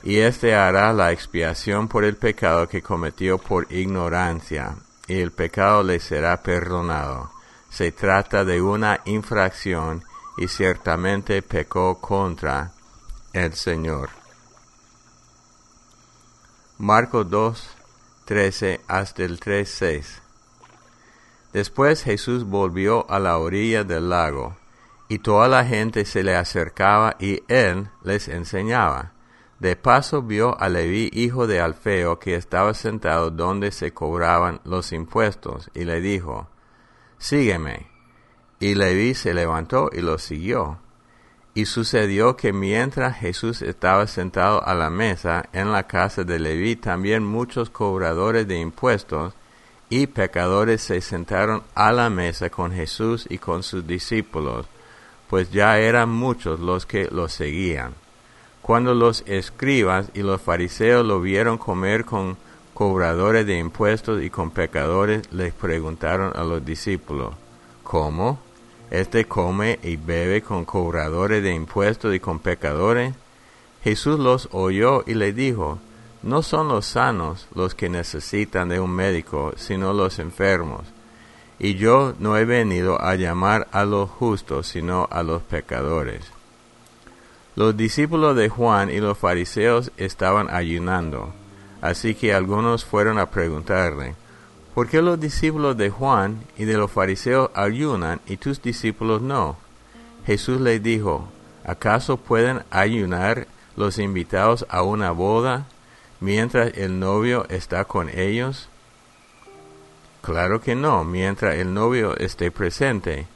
Y 0.03 0.19
éste 0.19 0.55
hará 0.55 0.93
la 0.93 1.13
expiación 1.13 1.89
por 1.89 2.05
el 2.05 2.17
pecado 2.17 2.69
que 2.69 2.83
cometió 2.83 3.39
por 3.39 3.73
ignorancia, 3.73 4.77
y 5.07 5.21
el 5.21 5.31
pecado 5.33 5.83
le 5.83 6.01
será 6.01 6.43
perdonado 6.43 7.31
se 7.73 7.91
trata 7.91 8.45
de 8.45 8.61
una 8.61 9.01
infracción 9.07 10.05
y 10.37 10.49
ciertamente 10.49 11.41
pecó 11.41 11.99
contra 11.99 12.73
el 13.33 13.55
Señor. 13.55 14.11
Marcos 16.77 17.31
2, 17.31 17.77
13 18.27 18.81
hasta 18.87 19.23
el 19.23 19.41
3, 19.41 19.67
6. 19.71 20.23
Después 21.55 22.03
Jesús 22.03 22.45
volvió 22.45 23.11
a 23.11 23.19
la 23.19 23.39
orilla 23.39 23.85
del 23.85 24.11
lago, 24.11 24.55
y 25.09 25.21
toda 25.21 25.49
la 25.49 25.65
gente 25.65 26.05
se 26.05 26.23
le 26.23 26.37
acercaba 26.37 27.17
y 27.19 27.43
él 27.49 27.89
les 28.03 28.29
enseñaba. 28.29 29.13
De 29.63 29.77
paso 29.77 30.23
vio 30.23 30.61
a 30.61 30.69
Leví, 30.69 31.09
hijo 31.13 31.47
de 31.47 31.61
Alfeo, 31.61 32.19
que 32.19 32.35
estaba 32.35 32.75
sentado 32.75 33.31
donde 33.31 33.71
se 33.71 33.95
cobraban 33.95 34.61
los 34.65 34.93
impuestos, 34.93 35.71
y 35.73 35.85
le 35.85 36.01
dijo, 36.01 36.49
sígueme. 37.19 37.87
Y 38.59 38.75
Leví 38.75 39.15
se 39.15 39.33
levantó 39.33 39.89
y 39.93 40.01
lo 40.01 40.19
siguió. 40.19 40.81
Y 41.55 41.67
sucedió 41.67 42.37
que 42.37 42.53
mientras 42.53 43.17
Jesús 43.19 43.63
estaba 43.63 44.09
sentado 44.09 44.67
a 44.67 44.75
la 44.75 44.91
mesa 44.91 45.49
en 45.53 45.71
la 45.71 45.87
casa 45.87 46.25
de 46.25 46.41
Leví, 46.41 46.75
también 46.75 47.23
muchos 47.23 47.71
cobradores 47.71 48.49
de 48.49 48.59
impuestos 48.59 49.33
y 49.89 50.09
pecadores 50.09 50.83
se 50.83 51.01
sentaron 51.01 51.63
a 51.77 51.93
la 51.93 52.11
mesa 52.11 52.51
con 52.51 52.73
Jesús 52.73 53.29
y 53.31 53.39
con 53.39 53.63
sus 53.63 53.87
discípulos, 53.87 54.67
pues 55.31 55.53
ya 55.53 55.79
eran 55.79 56.09
muchos 56.09 56.59
los 56.59 56.85
que 56.85 57.07
lo 57.13 57.29
seguían. 57.29 58.02
Cuando 58.63 58.95
los 58.95 59.25
escribas 59.27 60.07
y 60.15 60.23
los 60.23 60.41
fariseos 60.41 61.05
lo 61.05 61.21
vieron 61.21 61.59
comer 61.59 62.05
con 62.05 62.37
cobradores 62.75 63.45
de 63.45 63.59
impuestos 63.59 64.23
y 64.23 64.31
con 64.31 64.53
pecadores, 64.53 65.33
les 65.33 65.53
preguntaron 65.53 66.33
a 66.37 66.45
los 66.45 66.65
discípulos, 66.65 67.35
¿cómo? 67.83 68.39
¿Este 68.91 69.25
come 69.25 69.81
y 69.83 69.97
bebe 69.97 70.43
con 70.43 70.65
cobradores 70.65 71.43
de 71.43 71.53
impuestos 71.53 72.15
y 72.15 72.21
con 72.21 72.39
pecadores? 72.39 73.15
Jesús 73.83 74.21
los 74.21 74.49
oyó 74.53 75.03
y 75.09 75.15
le 75.15 75.33
dijo, 75.33 75.81
no 76.23 76.43
son 76.43 76.69
los 76.69 76.87
sanos 76.87 77.49
los 77.57 77.75
que 77.75 77.89
necesitan 77.89 78.69
de 78.69 78.79
un 78.79 78.93
médico, 78.93 79.55
sino 79.57 79.93
los 79.93 80.21
enfermos. 80.21 80.83
Y 81.59 81.75
yo 81.75 82.15
no 82.21 82.37
he 82.37 82.45
venido 82.45 83.03
a 83.03 83.17
llamar 83.17 83.67
a 83.73 83.85
los 83.85 84.09
justos, 84.09 84.69
sino 84.69 85.09
a 85.11 85.25
los 85.25 85.43
pecadores. 85.43 86.25
Los 87.55 87.77
discípulos 87.77 88.35
de 88.35 88.49
Juan 88.49 88.89
y 88.89 88.99
los 88.99 89.19
fariseos 89.19 89.93
estaban 89.99 90.49
ayunando. 90.49 91.35
Así 91.83 92.15
que 92.15 92.33
algunos 92.33 92.85
fueron 92.85 93.19
a 93.19 93.31
preguntarle, 93.31 94.15
¿por 94.75 94.89
qué 94.89 95.03
los 95.03 95.21
discípulos 95.21 95.77
de 95.77 95.91
Juan 95.91 96.45
y 96.57 96.65
de 96.65 96.79
los 96.79 96.91
fariseos 96.91 97.51
ayunan 97.55 98.21
y 98.27 98.39
tus 98.39 98.63
discípulos 98.63 99.21
no? 99.21 99.57
Jesús 100.25 100.63
les 100.63 100.83
dijo, 100.83 101.29
¿acaso 101.65 102.17
pueden 102.17 102.63
ayunar 102.71 103.47
los 103.77 103.99
invitados 103.99 104.65
a 104.71 104.83
una 104.83 105.11
boda 105.11 105.67
mientras 106.21 106.73
el 106.79 107.01
novio 107.01 107.45
está 107.51 107.85
con 107.85 108.09
ellos? 108.09 108.69
Claro 110.23 110.63
que 110.63 110.75
no, 110.75 111.05
mientras 111.05 111.57
el 111.57 111.75
novio 111.75 112.17
esté 112.17 112.51
presente. 112.51 113.27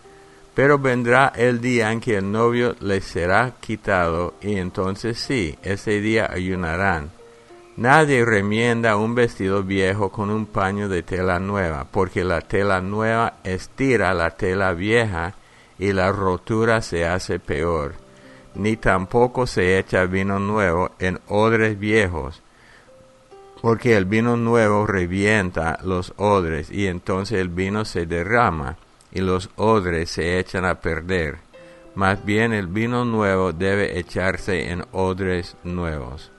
Pero 0.57 0.79
vendrá 0.79 1.35
el 1.37 1.61
día 1.61 1.93
en 1.93 2.01
que 2.01 2.17
el 2.17 2.33
novio 2.33 2.77
les 2.81 3.05
será 3.05 3.53
quitado 3.61 4.33
y 4.41 4.57
entonces 4.57 5.19
sí, 5.19 5.59
ese 5.63 6.01
día 6.01 6.31
ayunarán. 6.33 7.11
Nadie 7.77 8.25
remienda 8.25 8.97
un 8.97 9.15
vestido 9.15 9.63
viejo 9.63 10.09
con 10.11 10.31
un 10.31 10.47
paño 10.47 10.89
de 10.89 11.03
tela 11.03 11.39
nueva, 11.41 11.85
porque 11.93 12.25
la 12.25 12.41
tela 12.41 12.81
nueva 12.81 13.35
estira 13.45 14.15
la 14.15 14.31
tela 14.31 14.73
vieja 14.73 15.35
y 15.79 15.93
la 15.93 16.11
rotura 16.11 16.81
se 16.81 17.07
hace 17.07 17.39
peor. 17.39 17.93
Ni 18.55 18.79
tampoco 18.79 19.47
se 19.47 19.79
echa 19.79 20.07
vino 20.07 20.39
nuevo 20.39 20.93
en 20.99 21.21
odres 21.29 21.79
viejos, 21.79 22.41
porque 23.61 23.95
el 23.95 24.07
vino 24.07 24.39
nuevo 24.39 24.87
revienta 24.87 25.79
los 25.85 26.15
odres 26.17 26.71
y 26.71 26.87
entonces 26.87 27.41
el 27.41 27.51
vino 27.51 27.85
se 27.85 28.07
derrama 28.07 28.79
y 29.17 29.21
los 29.23 29.49
odres 29.57 30.11
se 30.11 30.39
echan 30.39 30.67
a 30.67 30.75
perder. 30.75 31.39
Más 31.95 32.23
bien 32.23 32.53
el 32.53 32.67
vino 32.67 33.07
nuevo 33.07 33.55
debe 33.55 33.99
echarse 33.99 34.71
en 34.71 34.85
odres 34.93 35.57
nuevos. 35.65 36.31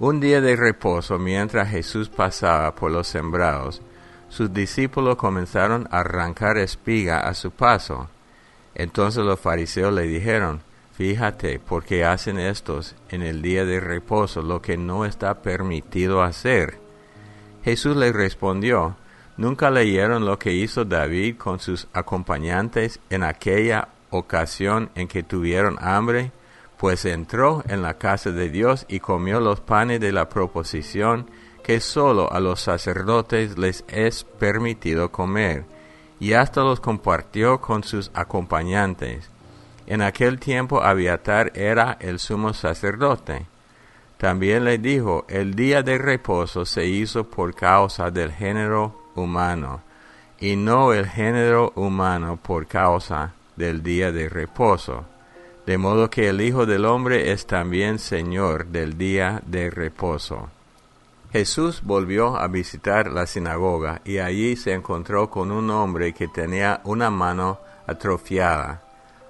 Un 0.00 0.18
día 0.18 0.40
de 0.40 0.56
reposo, 0.56 1.16
mientras 1.16 1.70
Jesús 1.70 2.08
pasaba 2.08 2.74
por 2.74 2.90
los 2.90 3.06
sembrados, 3.06 3.80
sus 4.28 4.52
discípulos 4.52 5.14
comenzaron 5.14 5.86
a 5.92 6.00
arrancar 6.00 6.58
espiga 6.58 7.20
a 7.20 7.34
su 7.34 7.52
paso. 7.52 8.08
Entonces 8.74 9.24
los 9.24 9.38
fariseos 9.38 9.94
le 9.94 10.02
dijeron, 10.02 10.62
Fíjate, 10.94 11.60
porque 11.60 12.04
hacen 12.04 12.40
estos 12.40 12.96
en 13.08 13.22
el 13.22 13.40
día 13.40 13.64
de 13.64 13.78
reposo 13.78 14.42
lo 14.42 14.60
que 14.60 14.76
no 14.76 15.04
está 15.04 15.42
permitido 15.42 16.24
hacer. 16.24 16.80
Jesús 17.62 17.96
les 17.96 18.12
respondió, 18.12 18.96
¿Nunca 19.38 19.70
leyeron 19.70 20.26
lo 20.26 20.38
que 20.38 20.52
hizo 20.52 20.84
David 20.84 21.36
con 21.38 21.58
sus 21.58 21.88
acompañantes 21.94 23.00
en 23.08 23.22
aquella 23.22 23.88
ocasión 24.10 24.90
en 24.94 25.08
que 25.08 25.22
tuvieron 25.22 25.78
hambre 25.80 26.32
pues 26.78 27.04
entró 27.04 27.62
en 27.68 27.82
la 27.82 27.98
casa 27.98 28.30
de 28.30 28.48
Dios 28.48 28.86
y 28.88 29.00
comió 29.00 29.40
los 29.40 29.60
panes 29.60 30.00
de 30.00 30.12
la 30.12 30.28
proposición 30.28 31.28
que 31.62 31.80
sólo 31.80 32.32
a 32.32 32.40
los 32.40 32.60
sacerdotes 32.60 33.58
les 33.58 33.84
es 33.88 34.24
permitido 34.24 35.10
comer, 35.10 35.64
y 36.20 36.32
hasta 36.32 36.62
los 36.62 36.80
compartió 36.80 37.60
con 37.60 37.82
sus 37.82 38.10
acompañantes. 38.14 39.28
En 39.86 40.00
aquel 40.02 40.38
tiempo 40.38 40.82
Abiatar 40.82 41.52
era 41.54 41.96
el 42.00 42.18
sumo 42.20 42.54
sacerdote. 42.54 43.46
También 44.16 44.64
le 44.64 44.78
dijo, 44.78 45.26
el 45.28 45.54
día 45.54 45.82
de 45.82 45.98
reposo 45.98 46.64
se 46.64 46.86
hizo 46.86 47.24
por 47.24 47.54
causa 47.54 48.10
del 48.10 48.32
género 48.32 48.97
humano, 49.18 49.82
y 50.40 50.56
no 50.56 50.92
el 50.92 51.06
género 51.06 51.72
humano 51.74 52.38
por 52.40 52.66
causa 52.66 53.34
del 53.56 53.82
día 53.82 54.12
de 54.12 54.28
reposo. 54.28 55.04
De 55.66 55.76
modo 55.76 56.08
que 56.08 56.28
el 56.28 56.40
Hijo 56.40 56.64
del 56.64 56.84
Hombre 56.86 57.32
es 57.32 57.46
también 57.46 57.98
Señor 57.98 58.66
del 58.66 58.96
día 58.96 59.42
de 59.44 59.68
reposo. 59.70 60.48
Jesús 61.30 61.82
volvió 61.82 62.38
a 62.38 62.48
visitar 62.48 63.12
la 63.12 63.26
sinagoga 63.26 64.00
y 64.04 64.18
allí 64.18 64.56
se 64.56 64.72
encontró 64.72 65.28
con 65.28 65.52
un 65.52 65.68
hombre 65.70 66.14
que 66.14 66.26
tenía 66.26 66.80
una 66.84 67.10
mano 67.10 67.58
atrofiada. 67.86 68.82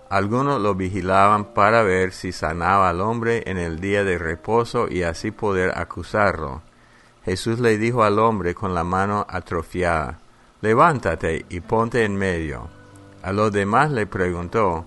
Algunos 0.09 0.61
lo 0.61 0.75
vigilaban 0.75 1.47
para 1.47 1.83
ver 1.83 2.13
si 2.13 2.31
sanaba 2.31 2.89
al 2.89 3.01
hombre 3.01 3.43
en 3.47 3.59
el 3.59 3.81
día 3.81 4.05
de 4.05 4.17
reposo 4.17 4.89
y 4.89 5.03
así 5.03 5.33
poder 5.33 5.77
acusarlo. 5.77 6.63
Jesús 7.29 7.61
le 7.61 7.77
dijo 7.77 8.05
al 8.05 8.19
hombre 8.19 8.55
con 8.55 8.75
la 8.75 8.85
mano 8.85 9.27
atrofiada, 9.29 10.19
Levántate 10.63 11.45
y 11.51 11.61
ponte 11.61 12.05
en 12.05 12.17
medio. 12.17 12.69
A 13.23 13.33
los 13.33 13.53
demás 13.53 13.91
le 13.91 14.07
preguntó, 14.07 14.87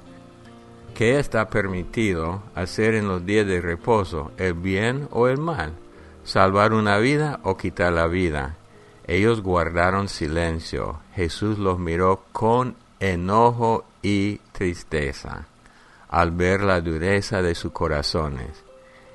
¿qué 0.95 1.19
está 1.19 1.50
permitido 1.50 2.41
hacer 2.55 2.95
en 2.95 3.07
los 3.07 3.24
días 3.24 3.45
de 3.45 3.62
reposo, 3.62 4.31
el 4.38 4.55
bien 4.55 5.07
o 5.12 5.27
el 5.27 5.38
mal? 5.38 5.74
¿Salvar 6.24 6.74
una 6.74 6.98
vida 6.98 7.39
o 7.43 7.57
quitar 7.57 7.93
la 7.93 8.07
vida? 8.07 8.55
Ellos 9.05 9.43
guardaron 9.43 10.10
silencio. 10.10 11.00
Jesús 11.13 11.60
los 11.60 11.77
miró 11.77 12.24
con 12.31 12.75
enojo 13.00 13.86
y 14.01 14.38
tristeza 14.51 15.45
al 16.10 16.31
ver 16.31 16.62
la 16.62 16.81
dureza 16.81 17.43
de 17.43 17.53
sus 17.53 17.71
corazones. 17.71 18.63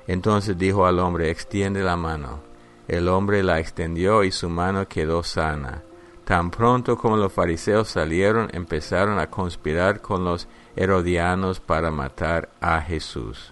Entonces 0.07 0.57
dijo 0.57 0.85
al 0.85 0.99
hombre, 0.99 1.29
extiende 1.29 1.83
la 1.83 1.97
mano. 1.97 2.46
El 2.87 3.07
hombre 3.07 3.43
la 3.43 3.59
extendió 3.59 4.23
y 4.23 4.31
su 4.31 4.49
mano 4.49 4.87
quedó 4.87 5.23
sana. 5.23 5.83
Tan 6.25 6.51
pronto 6.51 6.97
como 6.97 7.17
los 7.17 7.31
fariseos 7.31 7.87
salieron, 7.87 8.49
empezaron 8.53 9.19
a 9.19 9.27
conspirar 9.27 10.01
con 10.01 10.23
los 10.23 10.47
herodianos 10.75 11.59
para 11.59 11.91
matar 11.91 12.49
a 12.59 12.81
Jesús. 12.81 13.51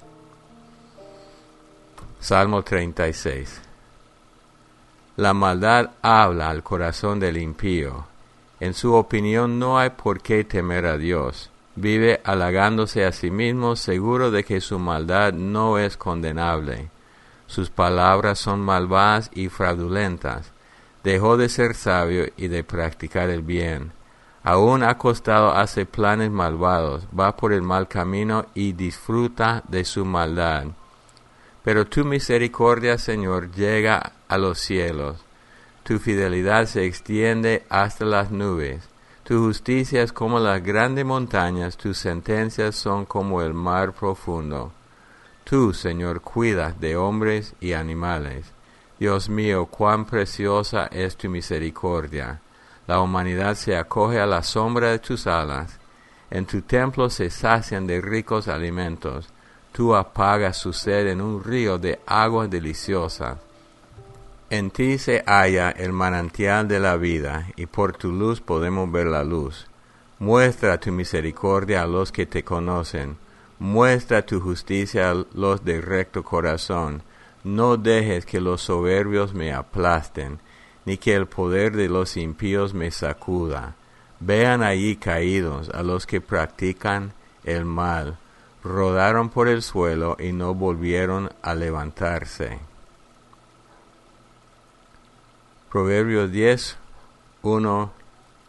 Salmo 2.20 2.64
36 2.64 3.62
La 5.18 5.34
maldad 5.34 5.92
habla 6.02 6.50
al 6.50 6.64
corazón 6.64 7.20
del 7.20 7.38
impío 7.38 8.06
en 8.60 8.74
su 8.74 8.94
opinión 8.94 9.60
no 9.60 9.78
hay 9.78 9.90
por 9.90 10.22
qué 10.22 10.44
temer 10.44 10.86
a 10.86 10.98
Dios. 10.98 11.50
Vive 11.76 12.22
halagándose 12.24 13.06
a 13.06 13.12
sí 13.12 13.30
mismo, 13.30 13.76
seguro 13.76 14.32
de 14.32 14.46
que 14.46 14.62
su 14.62 14.80
maldad 14.80 15.34
no 15.34 15.78
es 15.78 15.98
condenable. 15.98 16.90
Sus 17.48 17.70
palabras 17.70 18.40
son 18.40 18.62
malvadas 18.62 19.30
y 19.34 19.50
fraudulentas. 19.50 20.52
Dejó 21.04 21.38
de 21.38 21.50
ser 21.50 21.76
sabio 21.76 22.26
y 22.38 22.48
de 22.48 22.64
practicar 22.64 23.30
el 23.30 23.42
bien. 23.42 23.92
Aún 24.44 24.84
acostado 24.84 25.52
hace 25.52 25.86
planes 25.86 26.32
malvados, 26.32 27.08
va 27.18 27.36
por 27.36 27.54
el 27.54 27.62
mal 27.62 27.88
camino 27.88 28.46
y 28.54 28.74
disfruta 28.74 29.64
de 29.68 29.86
su 29.86 30.06
maldad. 30.06 30.66
Pero 31.64 31.86
tu 31.88 32.06
misericordia, 32.06 32.98
Señor, 32.98 33.52
llega 33.52 34.14
a 34.28 34.38
los 34.38 34.60
cielos 34.60 35.26
tu 35.86 36.00
fidelidad 36.00 36.66
se 36.66 36.84
extiende 36.86 37.64
hasta 37.70 38.06
las 38.06 38.32
nubes. 38.32 38.90
Tu 39.24 39.38
justicia 39.38 40.02
es 40.02 40.12
como 40.12 40.40
las 40.40 40.64
grandes 40.64 41.06
montañas, 41.06 41.78
tus 41.78 42.00
sentencias 42.00 42.76
son 42.76 43.06
como 43.06 43.44
el 43.44 43.54
mar 43.54 43.94
profundo. 43.94 44.72
Tú, 45.46 45.74
Señor, 45.74 46.22
cuidas 46.22 46.80
de 46.80 46.98
hombres 46.98 47.54
y 47.62 47.74
animales. 47.74 48.48
Dios 49.00 49.30
mío, 49.30 49.68
cuán 49.68 50.06
preciosa 50.06 50.88
es 50.88 51.16
tu 51.18 51.30
misericordia. 51.30 52.42
La 52.88 53.00
humanidad 53.00 53.54
se 53.54 53.78
acoge 53.78 54.20
a 54.20 54.26
la 54.26 54.42
sombra 54.42 54.90
de 54.90 54.98
tus 54.98 55.28
alas. 55.28 55.80
En 56.32 56.48
tu 56.48 56.64
templo 56.64 57.12
se 57.12 57.30
sacian 57.30 57.86
de 57.86 58.02
ricos 58.02 58.48
alimentos. 58.48 59.30
Tú 59.72 59.96
apagas 59.96 60.58
su 60.58 60.74
sed 60.74 61.10
en 61.10 61.22
un 61.22 61.44
río 61.44 61.78
de 61.78 62.00
aguas 62.08 62.50
deliciosas. 62.50 63.38
En 64.50 64.72
ti 64.72 64.98
se 64.98 65.24
halla 65.28 65.70
el 65.70 65.94
manantial 65.94 66.68
de 66.68 66.80
la 66.80 66.98
vida, 66.98 67.50
y 67.56 67.68
por 67.68 67.94
tu 67.94 68.12
luz 68.12 68.42
podemos 68.42 68.92
ver 68.92 69.06
la 69.06 69.24
luz. 69.24 69.68
Muestra 70.18 70.80
tu 70.80 70.92
misericordia 70.92 71.84
a 71.84 71.88
los 71.88 72.12
que 72.12 72.26
te 72.26 72.44
conocen, 72.44 73.18
muestra 73.60 74.26
tu 74.26 74.40
justicia 74.40 75.12
a 75.12 75.26
los 75.34 75.64
de 75.64 75.82
recto 75.82 76.24
corazón. 76.24 77.04
No 77.44 77.78
dejes 77.78 78.26
que 78.26 78.42
los 78.42 78.62
soberbios 78.62 79.34
me 79.34 79.54
aplasten, 79.54 80.40
ni 80.86 80.98
que 80.98 81.16
el 81.16 81.28
poder 81.28 81.76
de 81.76 81.90
los 81.90 82.18
impíos 82.18 82.74
me 82.74 82.92
sacuda. 82.92 83.76
Vean 84.20 84.64
allí 84.64 84.96
caídos 84.96 85.70
a 85.70 85.84
los 85.84 86.06
que 86.06 86.22
practican 86.22 87.14
el 87.44 87.66
mal, 87.66 88.18
rodaron 88.64 89.30
por 89.30 89.48
el 89.48 89.62
suelo 89.62 90.18
y 90.20 90.32
no 90.32 90.56
volvieron 90.56 91.30
a 91.42 91.54
levantarse. 91.54 92.60
Proverbios 95.72 96.32
10, 96.32 96.78
1 97.44 97.94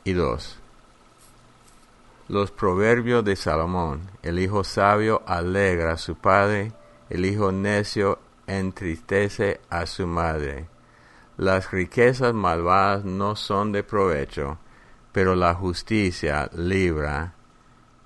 y 0.04 0.12
2. 0.12 0.58
Los 2.28 2.50
proverbios 2.50 3.24
de 3.24 3.36
Salomón. 3.36 4.10
El 4.22 4.38
hijo 4.38 4.64
sabio 4.64 5.22
alegra 5.26 5.92
a 5.92 5.96
su 5.96 6.16
padre, 6.16 6.72
el 7.08 7.24
hijo 7.24 7.52
necio 7.52 8.18
entristece 8.46 9.60
a 9.70 9.86
su 9.86 10.06
madre. 10.06 10.68
Las 11.36 11.70
riquezas 11.70 12.34
malvadas 12.34 13.04
no 13.04 13.36
son 13.36 13.70
de 13.70 13.84
provecho, 13.84 14.58
pero 15.12 15.36
la 15.36 15.54
justicia 15.54 16.50
libra 16.54 17.34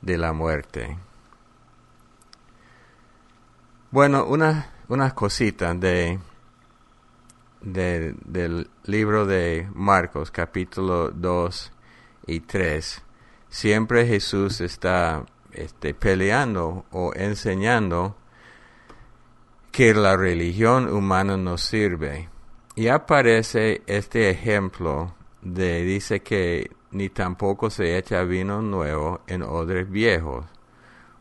de 0.02 0.18
la 0.18 0.32
muerte. 0.32 0.98
Bueno, 3.90 4.26
una, 4.26 4.70
unas 4.88 5.14
cositas 5.14 5.78
de 5.80 6.18
del 7.62 8.70
libro 8.84 9.26
de 9.26 9.68
Marcos 9.74 10.30
capítulo 10.30 11.10
2 11.10 11.72
y 12.26 12.40
3, 12.40 13.02
siempre 13.50 14.06
Jesús 14.06 14.62
está 14.62 15.26
este, 15.52 15.92
peleando 15.92 16.86
o 16.90 17.12
enseñando 17.14 18.16
que 19.70 19.92
la 19.92 20.16
religión 20.16 20.88
humana 20.92 21.36
no 21.36 21.58
sirve. 21.58 22.30
Y 22.74 22.88
aparece 22.88 23.82
este 23.86 24.30
ejemplo 24.30 25.14
de, 25.42 25.82
dice 25.82 26.20
que 26.20 26.70
ni 26.92 27.10
tampoco 27.10 27.68
se 27.68 27.98
echa 27.98 28.24
vino 28.24 28.62
nuevo 28.62 29.20
en 29.26 29.42
odres 29.42 29.90
viejos 29.90 30.46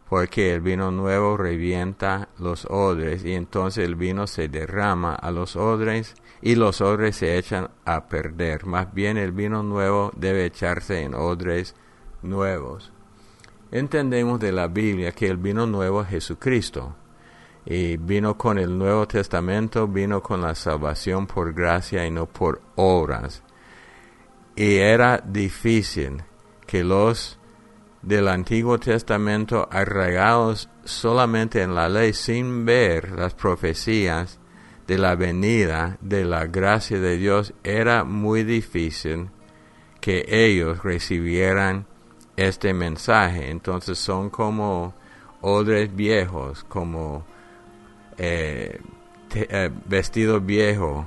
porque 0.10 0.56
el 0.56 0.62
vino 0.62 0.90
nuevo 0.90 1.38
revienta 1.38 2.30
los 2.40 2.66
odres 2.66 3.24
y 3.24 3.34
entonces 3.34 3.86
el 3.86 3.96
vino 3.96 4.26
se 4.26 4.48
derrama 4.48 5.14
a 5.14 5.30
los 5.30 5.56
odres 5.56 6.16
y 6.42 6.56
los 6.56 6.82
odres 6.82 7.18
se 7.18 7.38
echan 7.38 7.70
a 7.86 8.08
perder. 8.10 8.66
Más 8.66 8.92
bien 8.92 9.18
el 9.18 9.32
vino 9.32 9.62
nuevo 9.62 10.12
debe 10.16 10.46
echarse 10.46 11.04
en 11.04 11.14
odres 11.14 11.76
nuevos. 12.22 12.92
Entendemos 13.72 14.40
de 14.40 14.52
la 14.52 14.68
Biblia 14.68 15.12
que 15.12 15.28
el 15.28 15.38
vino 15.38 15.66
nuevo 15.66 16.02
es 16.02 16.10
Jesucristo. 16.10 16.96
Y 17.66 17.98
vino 17.98 18.38
con 18.38 18.58
el 18.58 18.76
Nuevo 18.76 19.08
Testamento, 19.08 19.88
vino 19.88 20.24
con 20.24 20.42
la 20.42 20.56
salvación 20.56 21.28
por 21.28 21.54
gracia 21.54 22.06
y 22.06 22.10
no 22.10 22.26
por 22.26 22.62
obras. 22.76 23.44
Y 24.56 24.76
era 24.76 25.22
difícil 25.24 26.24
que 26.66 26.84
los 26.84 27.38
del 28.02 28.28
Antiguo 28.28 28.80
Testamento 28.80 29.68
arraigados 29.72 30.70
solamente 30.84 31.62
en 31.62 31.76
la 31.76 31.90
ley 31.90 32.14
sin 32.14 32.66
ver 32.66 33.12
las 33.12 33.34
profecías 33.34 34.40
de 34.88 34.98
la 34.98 35.16
venida 35.16 35.98
de 36.02 36.26
la 36.26 36.48
gracia 36.48 37.00
de 37.00 37.18
Dios, 37.18 37.54
era 37.64 38.04
muy 38.04 38.44
difícil 38.44 39.30
que 40.02 40.26
ellos 40.28 40.84
recibieran 40.84 41.86
este 42.48 42.74
mensaje. 42.74 43.50
Entonces 43.50 43.98
son 43.98 44.30
como 44.30 44.94
odres 45.42 45.96
viejos, 45.96 46.64
como 46.64 47.26
eh, 48.18 48.80
eh, 49.34 49.70
vestido 49.86 50.40
viejo, 50.42 51.06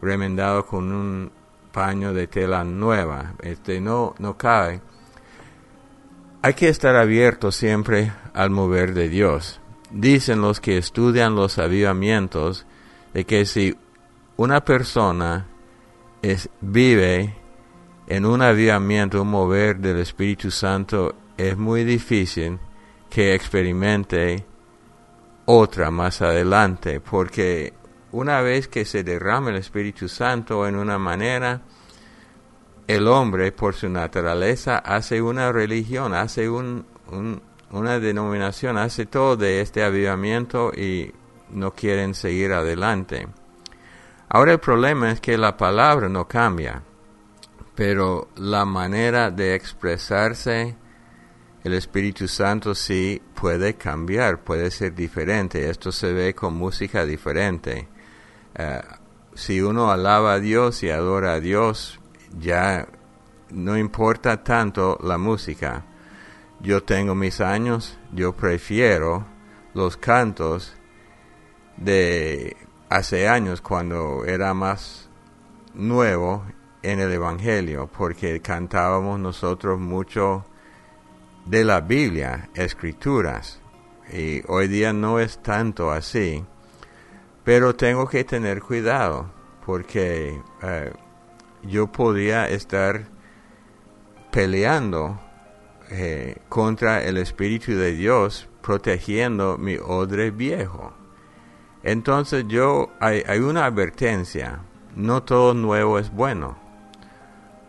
remendado 0.00 0.66
con 0.66 0.92
un 0.92 1.32
paño 1.72 2.12
de 2.12 2.26
tela 2.26 2.64
nueva. 2.64 3.34
Este 3.42 3.80
no, 3.80 4.14
no 4.18 4.36
cabe 4.36 4.80
hay 6.44 6.52
que 6.52 6.68
estar 6.68 6.94
abierto 6.94 7.50
siempre 7.50 8.12
al 8.34 8.50
mover 8.50 8.92
de 8.92 9.08
Dios. 9.08 9.62
Dicen 9.90 10.42
los 10.42 10.60
que 10.60 10.76
estudian 10.76 11.34
los 11.34 11.56
avivamientos 11.56 12.66
de 13.14 13.24
que 13.24 13.46
si 13.46 13.74
una 14.36 14.62
persona 14.62 15.46
es, 16.20 16.50
vive 16.60 17.34
en 18.06 18.26
un 18.26 18.42
avivamiento, 18.42 19.22
un 19.22 19.30
mover 19.30 19.78
del 19.78 19.98
Espíritu 19.98 20.50
Santo, 20.50 21.14
es 21.36 21.56
muy 21.56 21.84
difícil 21.84 22.58
que 23.08 23.34
experimente 23.34 24.44
otra 25.46 25.90
más 25.90 26.22
adelante, 26.22 27.00
porque 27.00 27.72
una 28.12 28.40
vez 28.40 28.68
que 28.68 28.84
se 28.84 29.02
derrama 29.02 29.50
el 29.50 29.56
Espíritu 29.56 30.08
Santo 30.08 30.66
en 30.66 30.76
una 30.76 30.98
manera, 30.98 31.62
el 32.86 33.08
hombre 33.08 33.52
por 33.52 33.74
su 33.74 33.88
naturaleza 33.88 34.78
hace 34.78 35.20
una 35.22 35.50
religión, 35.52 36.14
hace 36.14 36.48
un, 36.48 36.86
una 37.70 37.98
denominación, 37.98 38.78
hace 38.78 39.06
todo 39.06 39.36
de 39.36 39.60
este 39.60 39.82
avivamiento 39.82 40.70
y 40.72 41.12
no 41.50 41.72
quieren 41.72 42.14
seguir 42.14 42.52
adelante. 42.52 43.28
Ahora 44.28 44.52
el 44.52 44.58
problema 44.58 45.10
es 45.10 45.20
que 45.20 45.38
la 45.38 45.56
palabra 45.56 46.08
no 46.08 46.26
cambia, 46.26 46.82
pero 47.74 48.28
la 48.36 48.64
manera 48.64 49.30
de 49.30 49.54
expresarse 49.54 50.76
el 51.64 51.72
Espíritu 51.72 52.28
Santo 52.28 52.74
sí 52.74 53.22
puede 53.34 53.74
cambiar, 53.74 54.44
puede 54.44 54.70
ser 54.70 54.94
diferente. 54.94 55.70
Esto 55.70 55.92
se 55.92 56.12
ve 56.12 56.34
con 56.34 56.54
música 56.54 57.06
diferente. 57.06 57.88
Eh, 58.54 58.80
si 59.34 59.60
uno 59.62 59.90
alaba 59.90 60.34
a 60.34 60.40
Dios 60.40 60.82
y 60.82 60.90
adora 60.90 61.32
a 61.32 61.40
Dios, 61.40 61.98
ya 62.38 62.86
no 63.50 63.78
importa 63.78 64.44
tanto 64.44 64.98
la 65.02 65.16
música. 65.16 65.86
Yo 66.60 66.82
tengo 66.82 67.14
mis 67.14 67.40
años, 67.40 67.98
yo 68.12 68.34
prefiero 68.34 69.26
los 69.72 69.96
cantos 69.96 70.74
de 71.76 72.56
hace 72.90 73.26
años 73.26 73.60
cuando 73.60 74.24
era 74.24 74.54
más 74.54 75.08
nuevo 75.74 76.44
en 76.84 77.00
el 77.00 77.10
Evangelio, 77.10 77.88
porque 77.88 78.40
cantábamos 78.40 79.18
nosotros 79.18 79.80
mucho 79.80 80.44
de 81.46 81.64
la 81.64 81.80
Biblia, 81.80 82.50
escrituras, 82.54 83.60
y 84.12 84.42
hoy 84.48 84.68
día 84.68 84.92
no 84.92 85.18
es 85.18 85.42
tanto 85.42 85.90
así, 85.90 86.44
pero 87.42 87.74
tengo 87.74 88.06
que 88.06 88.24
tener 88.24 88.60
cuidado, 88.60 89.30
porque 89.64 90.40
eh, 90.62 90.92
yo 91.62 91.90
podía 91.90 92.48
estar 92.48 93.06
peleando 94.30 95.18
eh, 95.90 96.36
contra 96.50 97.02
el 97.02 97.16
Espíritu 97.16 97.72
de 97.72 97.92
Dios, 97.92 98.46
protegiendo 98.60 99.56
mi 99.56 99.76
odre 99.76 100.30
viejo. 100.30 100.92
Entonces 101.82 102.44
yo, 102.46 102.90
hay, 103.00 103.22
hay 103.26 103.38
una 103.38 103.64
advertencia, 103.64 104.60
no 104.96 105.22
todo 105.22 105.54
nuevo 105.54 105.98
es 105.98 106.10
bueno. 106.10 106.63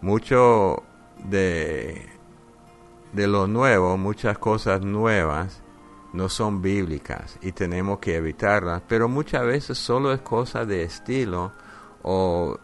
Mucho 0.02 0.84
de, 1.24 2.08
de 3.14 3.28
lo 3.28 3.48
nuevo, 3.48 3.98
muchas 3.98 4.38
cosas 4.38 4.82
nuevas, 4.82 5.62
no 6.14 6.30
son 6.30 6.62
bíblicas 6.62 7.38
y 7.42 7.52
tenemos 7.52 8.00
que 8.00 8.16
evitarlas, 8.16 8.82
pero 8.88 9.10
muchas 9.10 9.46
veces 9.46 9.78
solo 9.78 10.14
es 10.14 10.22
cosa 10.22 10.66
de 10.66 10.84
estilo 10.84 11.52
o 12.04 12.58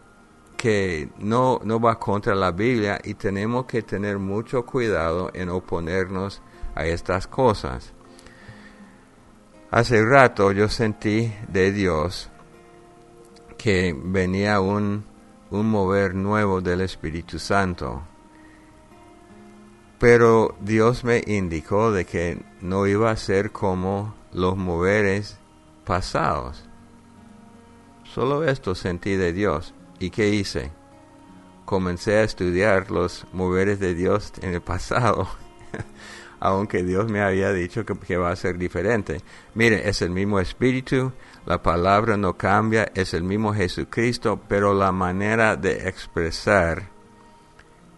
que 0.56 1.08
no, 1.18 1.60
no 1.64 1.80
va 1.80 1.98
contra 1.98 2.34
la 2.34 2.52
Biblia 2.52 3.00
y 3.02 3.14
tenemos 3.14 3.66
que 3.66 3.82
tener 3.82 4.18
mucho 4.18 4.64
cuidado 4.64 5.30
en 5.34 5.48
oponernos 5.48 6.40
a 6.74 6.86
estas 6.86 7.26
cosas. 7.26 7.92
Hace 9.70 10.04
rato 10.04 10.52
yo 10.52 10.68
sentí 10.68 11.32
de 11.48 11.72
Dios 11.72 12.30
que 13.58 13.94
venía 14.04 14.60
un, 14.60 15.04
un 15.52 15.68
mover 15.68 16.14
nuevo 16.14 16.62
del 16.62 16.80
Espíritu 16.80 17.38
Santo. 17.38 18.02
Pero 19.98 20.56
Dios 20.60 21.04
me 21.04 21.22
indicó 21.26 21.92
de 21.92 22.06
que 22.06 22.42
no 22.62 22.86
iba 22.86 23.10
a 23.10 23.16
ser 23.16 23.52
como 23.52 24.14
los 24.32 24.56
moveres 24.56 25.38
pasados. 25.84 26.64
Solo 28.04 28.44
esto 28.44 28.74
sentí 28.74 29.14
de 29.14 29.34
Dios. 29.34 29.74
¿Y 30.00 30.10
qué 30.10 30.30
hice? 30.30 30.72
Comencé 31.66 32.16
a 32.16 32.24
estudiar 32.24 32.90
los 32.90 33.26
moveres 33.32 33.78
de 33.78 33.94
Dios 33.94 34.32
en 34.40 34.54
el 34.54 34.62
pasado, 34.62 35.28
aunque 36.40 36.82
Dios 36.82 37.08
me 37.08 37.20
había 37.20 37.52
dicho 37.52 37.84
que, 37.84 38.16
va 38.16 38.30
a 38.30 38.36
ser 38.36 38.58
diferente. 38.58 39.20
Mire, 39.54 39.88
es 39.88 40.02
el 40.02 40.10
mismo 40.10 40.40
espíritu, 40.40 41.12
la 41.46 41.62
palabra 41.62 42.16
no 42.16 42.36
cambia, 42.36 42.90
es 42.94 43.14
el 43.14 43.22
mismo 43.22 43.54
Jesucristo, 43.54 44.40
pero 44.48 44.74
la 44.74 44.90
manera 44.90 45.54
de 45.54 45.88
expresar 45.88 46.88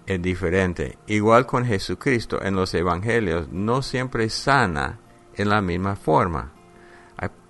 es 0.04 0.20
diferente. 0.20 0.98
Igual 1.06 1.46
con 1.46 1.64
Jesucristo 1.64 2.42
en 2.42 2.54
los 2.54 2.74
evangelios, 2.74 3.48
no 3.50 3.80
siempre 3.80 4.28
sana 4.28 4.98
en 5.34 5.48
la 5.48 5.62
misma 5.62 5.96
forma. 5.96 6.52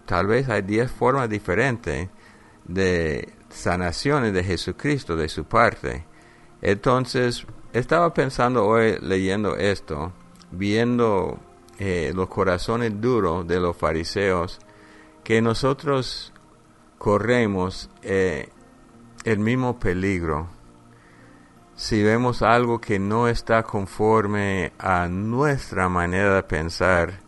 tal 0.06 0.26
vez 0.26 0.48
hay 0.50 0.62
diez 0.62 0.90
formas 0.90 1.28
diferentes 1.30 2.08
de 2.66 3.32
sanaciones 3.48 4.32
de 4.32 4.44
Jesucristo 4.44 5.16
de 5.16 5.28
su 5.28 5.44
parte. 5.44 6.04
Entonces, 6.62 7.46
estaba 7.74 8.14
pensando 8.14 8.64
hoy 8.64 8.98
leyendo 9.00 9.56
esto, 9.56 10.12
viendo 10.52 11.40
eh, 11.80 12.12
los 12.14 12.28
corazones 12.28 13.00
duros 13.00 13.48
de 13.48 13.58
los 13.58 13.76
fariseos, 13.76 14.60
que 15.24 15.42
nosotros 15.42 16.32
corremos 16.98 17.90
eh, 18.02 18.48
el 19.24 19.40
mismo 19.40 19.80
peligro. 19.80 20.46
Si 21.74 22.00
vemos 22.00 22.42
algo 22.42 22.80
que 22.80 23.00
no 23.00 23.26
está 23.26 23.64
conforme 23.64 24.72
a 24.78 25.08
nuestra 25.08 25.88
manera 25.88 26.36
de 26.36 26.42
pensar, 26.44 27.22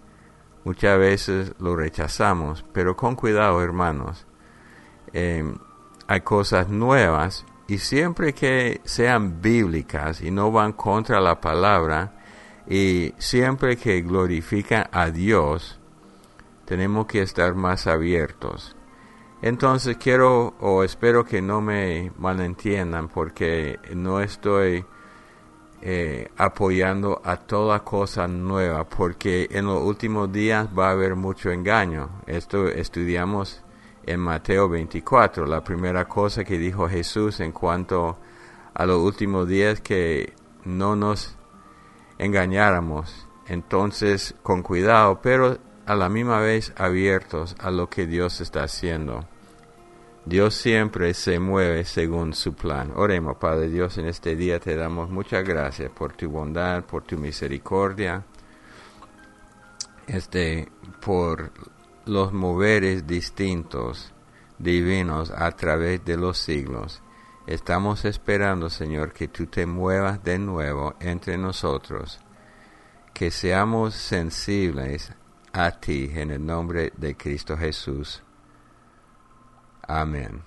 muchas 0.62 0.96
veces 0.96 1.54
lo 1.58 1.74
rechazamos, 1.74 2.64
pero 2.72 2.96
con 2.96 3.16
cuidado, 3.16 3.60
hermanos. 3.64 4.28
Eh, 5.12 5.42
hay 6.06 6.20
cosas 6.20 6.68
nuevas 6.68 7.44
y 7.68 7.78
siempre 7.78 8.32
que 8.32 8.80
sean 8.84 9.40
bíblicas 9.40 10.20
y 10.20 10.30
no 10.30 10.52
van 10.52 10.72
contra 10.72 11.20
la 11.20 11.40
palabra 11.40 12.12
y 12.68 13.12
siempre 13.18 13.76
que 13.76 14.02
glorifican 14.02 14.88
a 14.92 15.10
Dios, 15.10 15.78
tenemos 16.64 17.06
que 17.06 17.22
estar 17.22 17.54
más 17.54 17.86
abiertos. 17.86 18.76
Entonces 19.42 19.96
quiero 19.98 20.54
o 20.60 20.82
espero 20.82 21.24
que 21.24 21.42
no 21.42 21.60
me 21.60 22.12
malentiendan 22.18 23.08
porque 23.08 23.78
no 23.94 24.20
estoy 24.20 24.84
eh, 25.82 26.30
apoyando 26.36 27.20
a 27.22 27.36
toda 27.36 27.84
cosa 27.84 28.26
nueva 28.26 28.88
porque 28.88 29.46
en 29.50 29.66
los 29.66 29.82
últimos 29.82 30.32
días 30.32 30.68
va 30.76 30.88
a 30.88 30.92
haber 30.92 31.16
mucho 31.16 31.50
engaño. 31.50 32.22
Esto 32.26 32.66
estudiamos 32.68 33.62
en 34.06 34.20
Mateo 34.20 34.68
24, 34.68 35.46
la 35.46 35.62
primera 35.62 36.06
cosa 36.06 36.44
que 36.44 36.58
dijo 36.58 36.88
Jesús 36.88 37.40
en 37.40 37.52
cuanto 37.52 38.16
a 38.72 38.86
los 38.86 39.02
últimos 39.02 39.48
días 39.48 39.80
que 39.80 40.32
no 40.64 40.96
nos 40.96 41.36
engañáramos. 42.18 43.26
Entonces, 43.48 44.34
con 44.42 44.62
cuidado, 44.62 45.20
pero 45.22 45.58
a 45.86 45.94
la 45.94 46.08
misma 46.08 46.40
vez 46.40 46.72
abiertos 46.76 47.56
a 47.58 47.70
lo 47.70 47.88
que 47.88 48.06
Dios 48.06 48.40
está 48.40 48.64
haciendo. 48.64 49.24
Dios 50.24 50.54
siempre 50.54 51.14
se 51.14 51.38
mueve 51.38 51.84
según 51.84 52.34
su 52.34 52.54
plan. 52.54 52.92
Oremos, 52.96 53.36
Padre 53.36 53.68
Dios, 53.68 53.96
en 53.98 54.06
este 54.06 54.34
día 54.34 54.58
te 54.58 54.74
damos 54.74 55.08
muchas 55.08 55.44
gracias 55.44 55.90
por 55.90 56.14
tu 56.14 56.28
bondad, 56.28 56.84
por 56.84 57.04
tu 57.04 57.16
misericordia, 57.16 58.24
este, 60.08 60.68
por 61.00 61.52
los 62.06 62.32
moveres 62.32 63.06
distintos, 63.06 64.14
divinos, 64.58 65.30
a 65.30 65.50
través 65.50 66.04
de 66.04 66.16
los 66.16 66.38
siglos. 66.38 67.02
Estamos 67.46 68.04
esperando, 68.04 68.70
Señor, 68.70 69.12
que 69.12 69.28
tú 69.28 69.46
te 69.46 69.66
muevas 69.66 70.22
de 70.24 70.38
nuevo 70.38 70.94
entre 71.00 71.36
nosotros, 71.36 72.20
que 73.12 73.30
seamos 73.30 73.94
sensibles 73.94 75.12
a 75.52 75.72
ti 75.72 76.10
en 76.14 76.30
el 76.30 76.44
nombre 76.44 76.92
de 76.96 77.16
Cristo 77.16 77.56
Jesús. 77.56 78.22
Amén. 79.82 80.42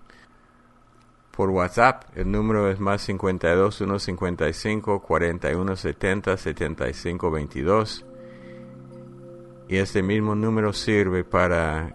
Por 1.31 1.51
WhatsApp, 1.51 2.05
el 2.17 2.33
número 2.33 2.71
es 2.71 2.81
más 2.81 3.03
52 3.03 3.77
155 3.77 5.01
4170 5.01 6.37
7522. 6.37 8.05
Y 9.69 9.77
este 9.77 10.03
mismo 10.03 10.35
número 10.35 10.73
sirve 10.73 11.23
para 11.23 11.95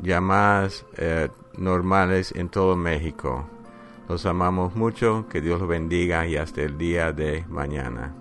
llamadas 0.00 0.84
eh, 0.96 1.28
normales 1.56 2.32
en 2.34 2.48
todo 2.48 2.74
México. 2.74 3.48
Los 4.08 4.26
amamos 4.26 4.74
mucho, 4.74 5.28
que 5.28 5.40
Dios 5.40 5.60
los 5.60 5.68
bendiga 5.68 6.26
y 6.26 6.36
hasta 6.36 6.62
el 6.62 6.76
día 6.76 7.12
de 7.12 7.44
mañana. 7.48 8.19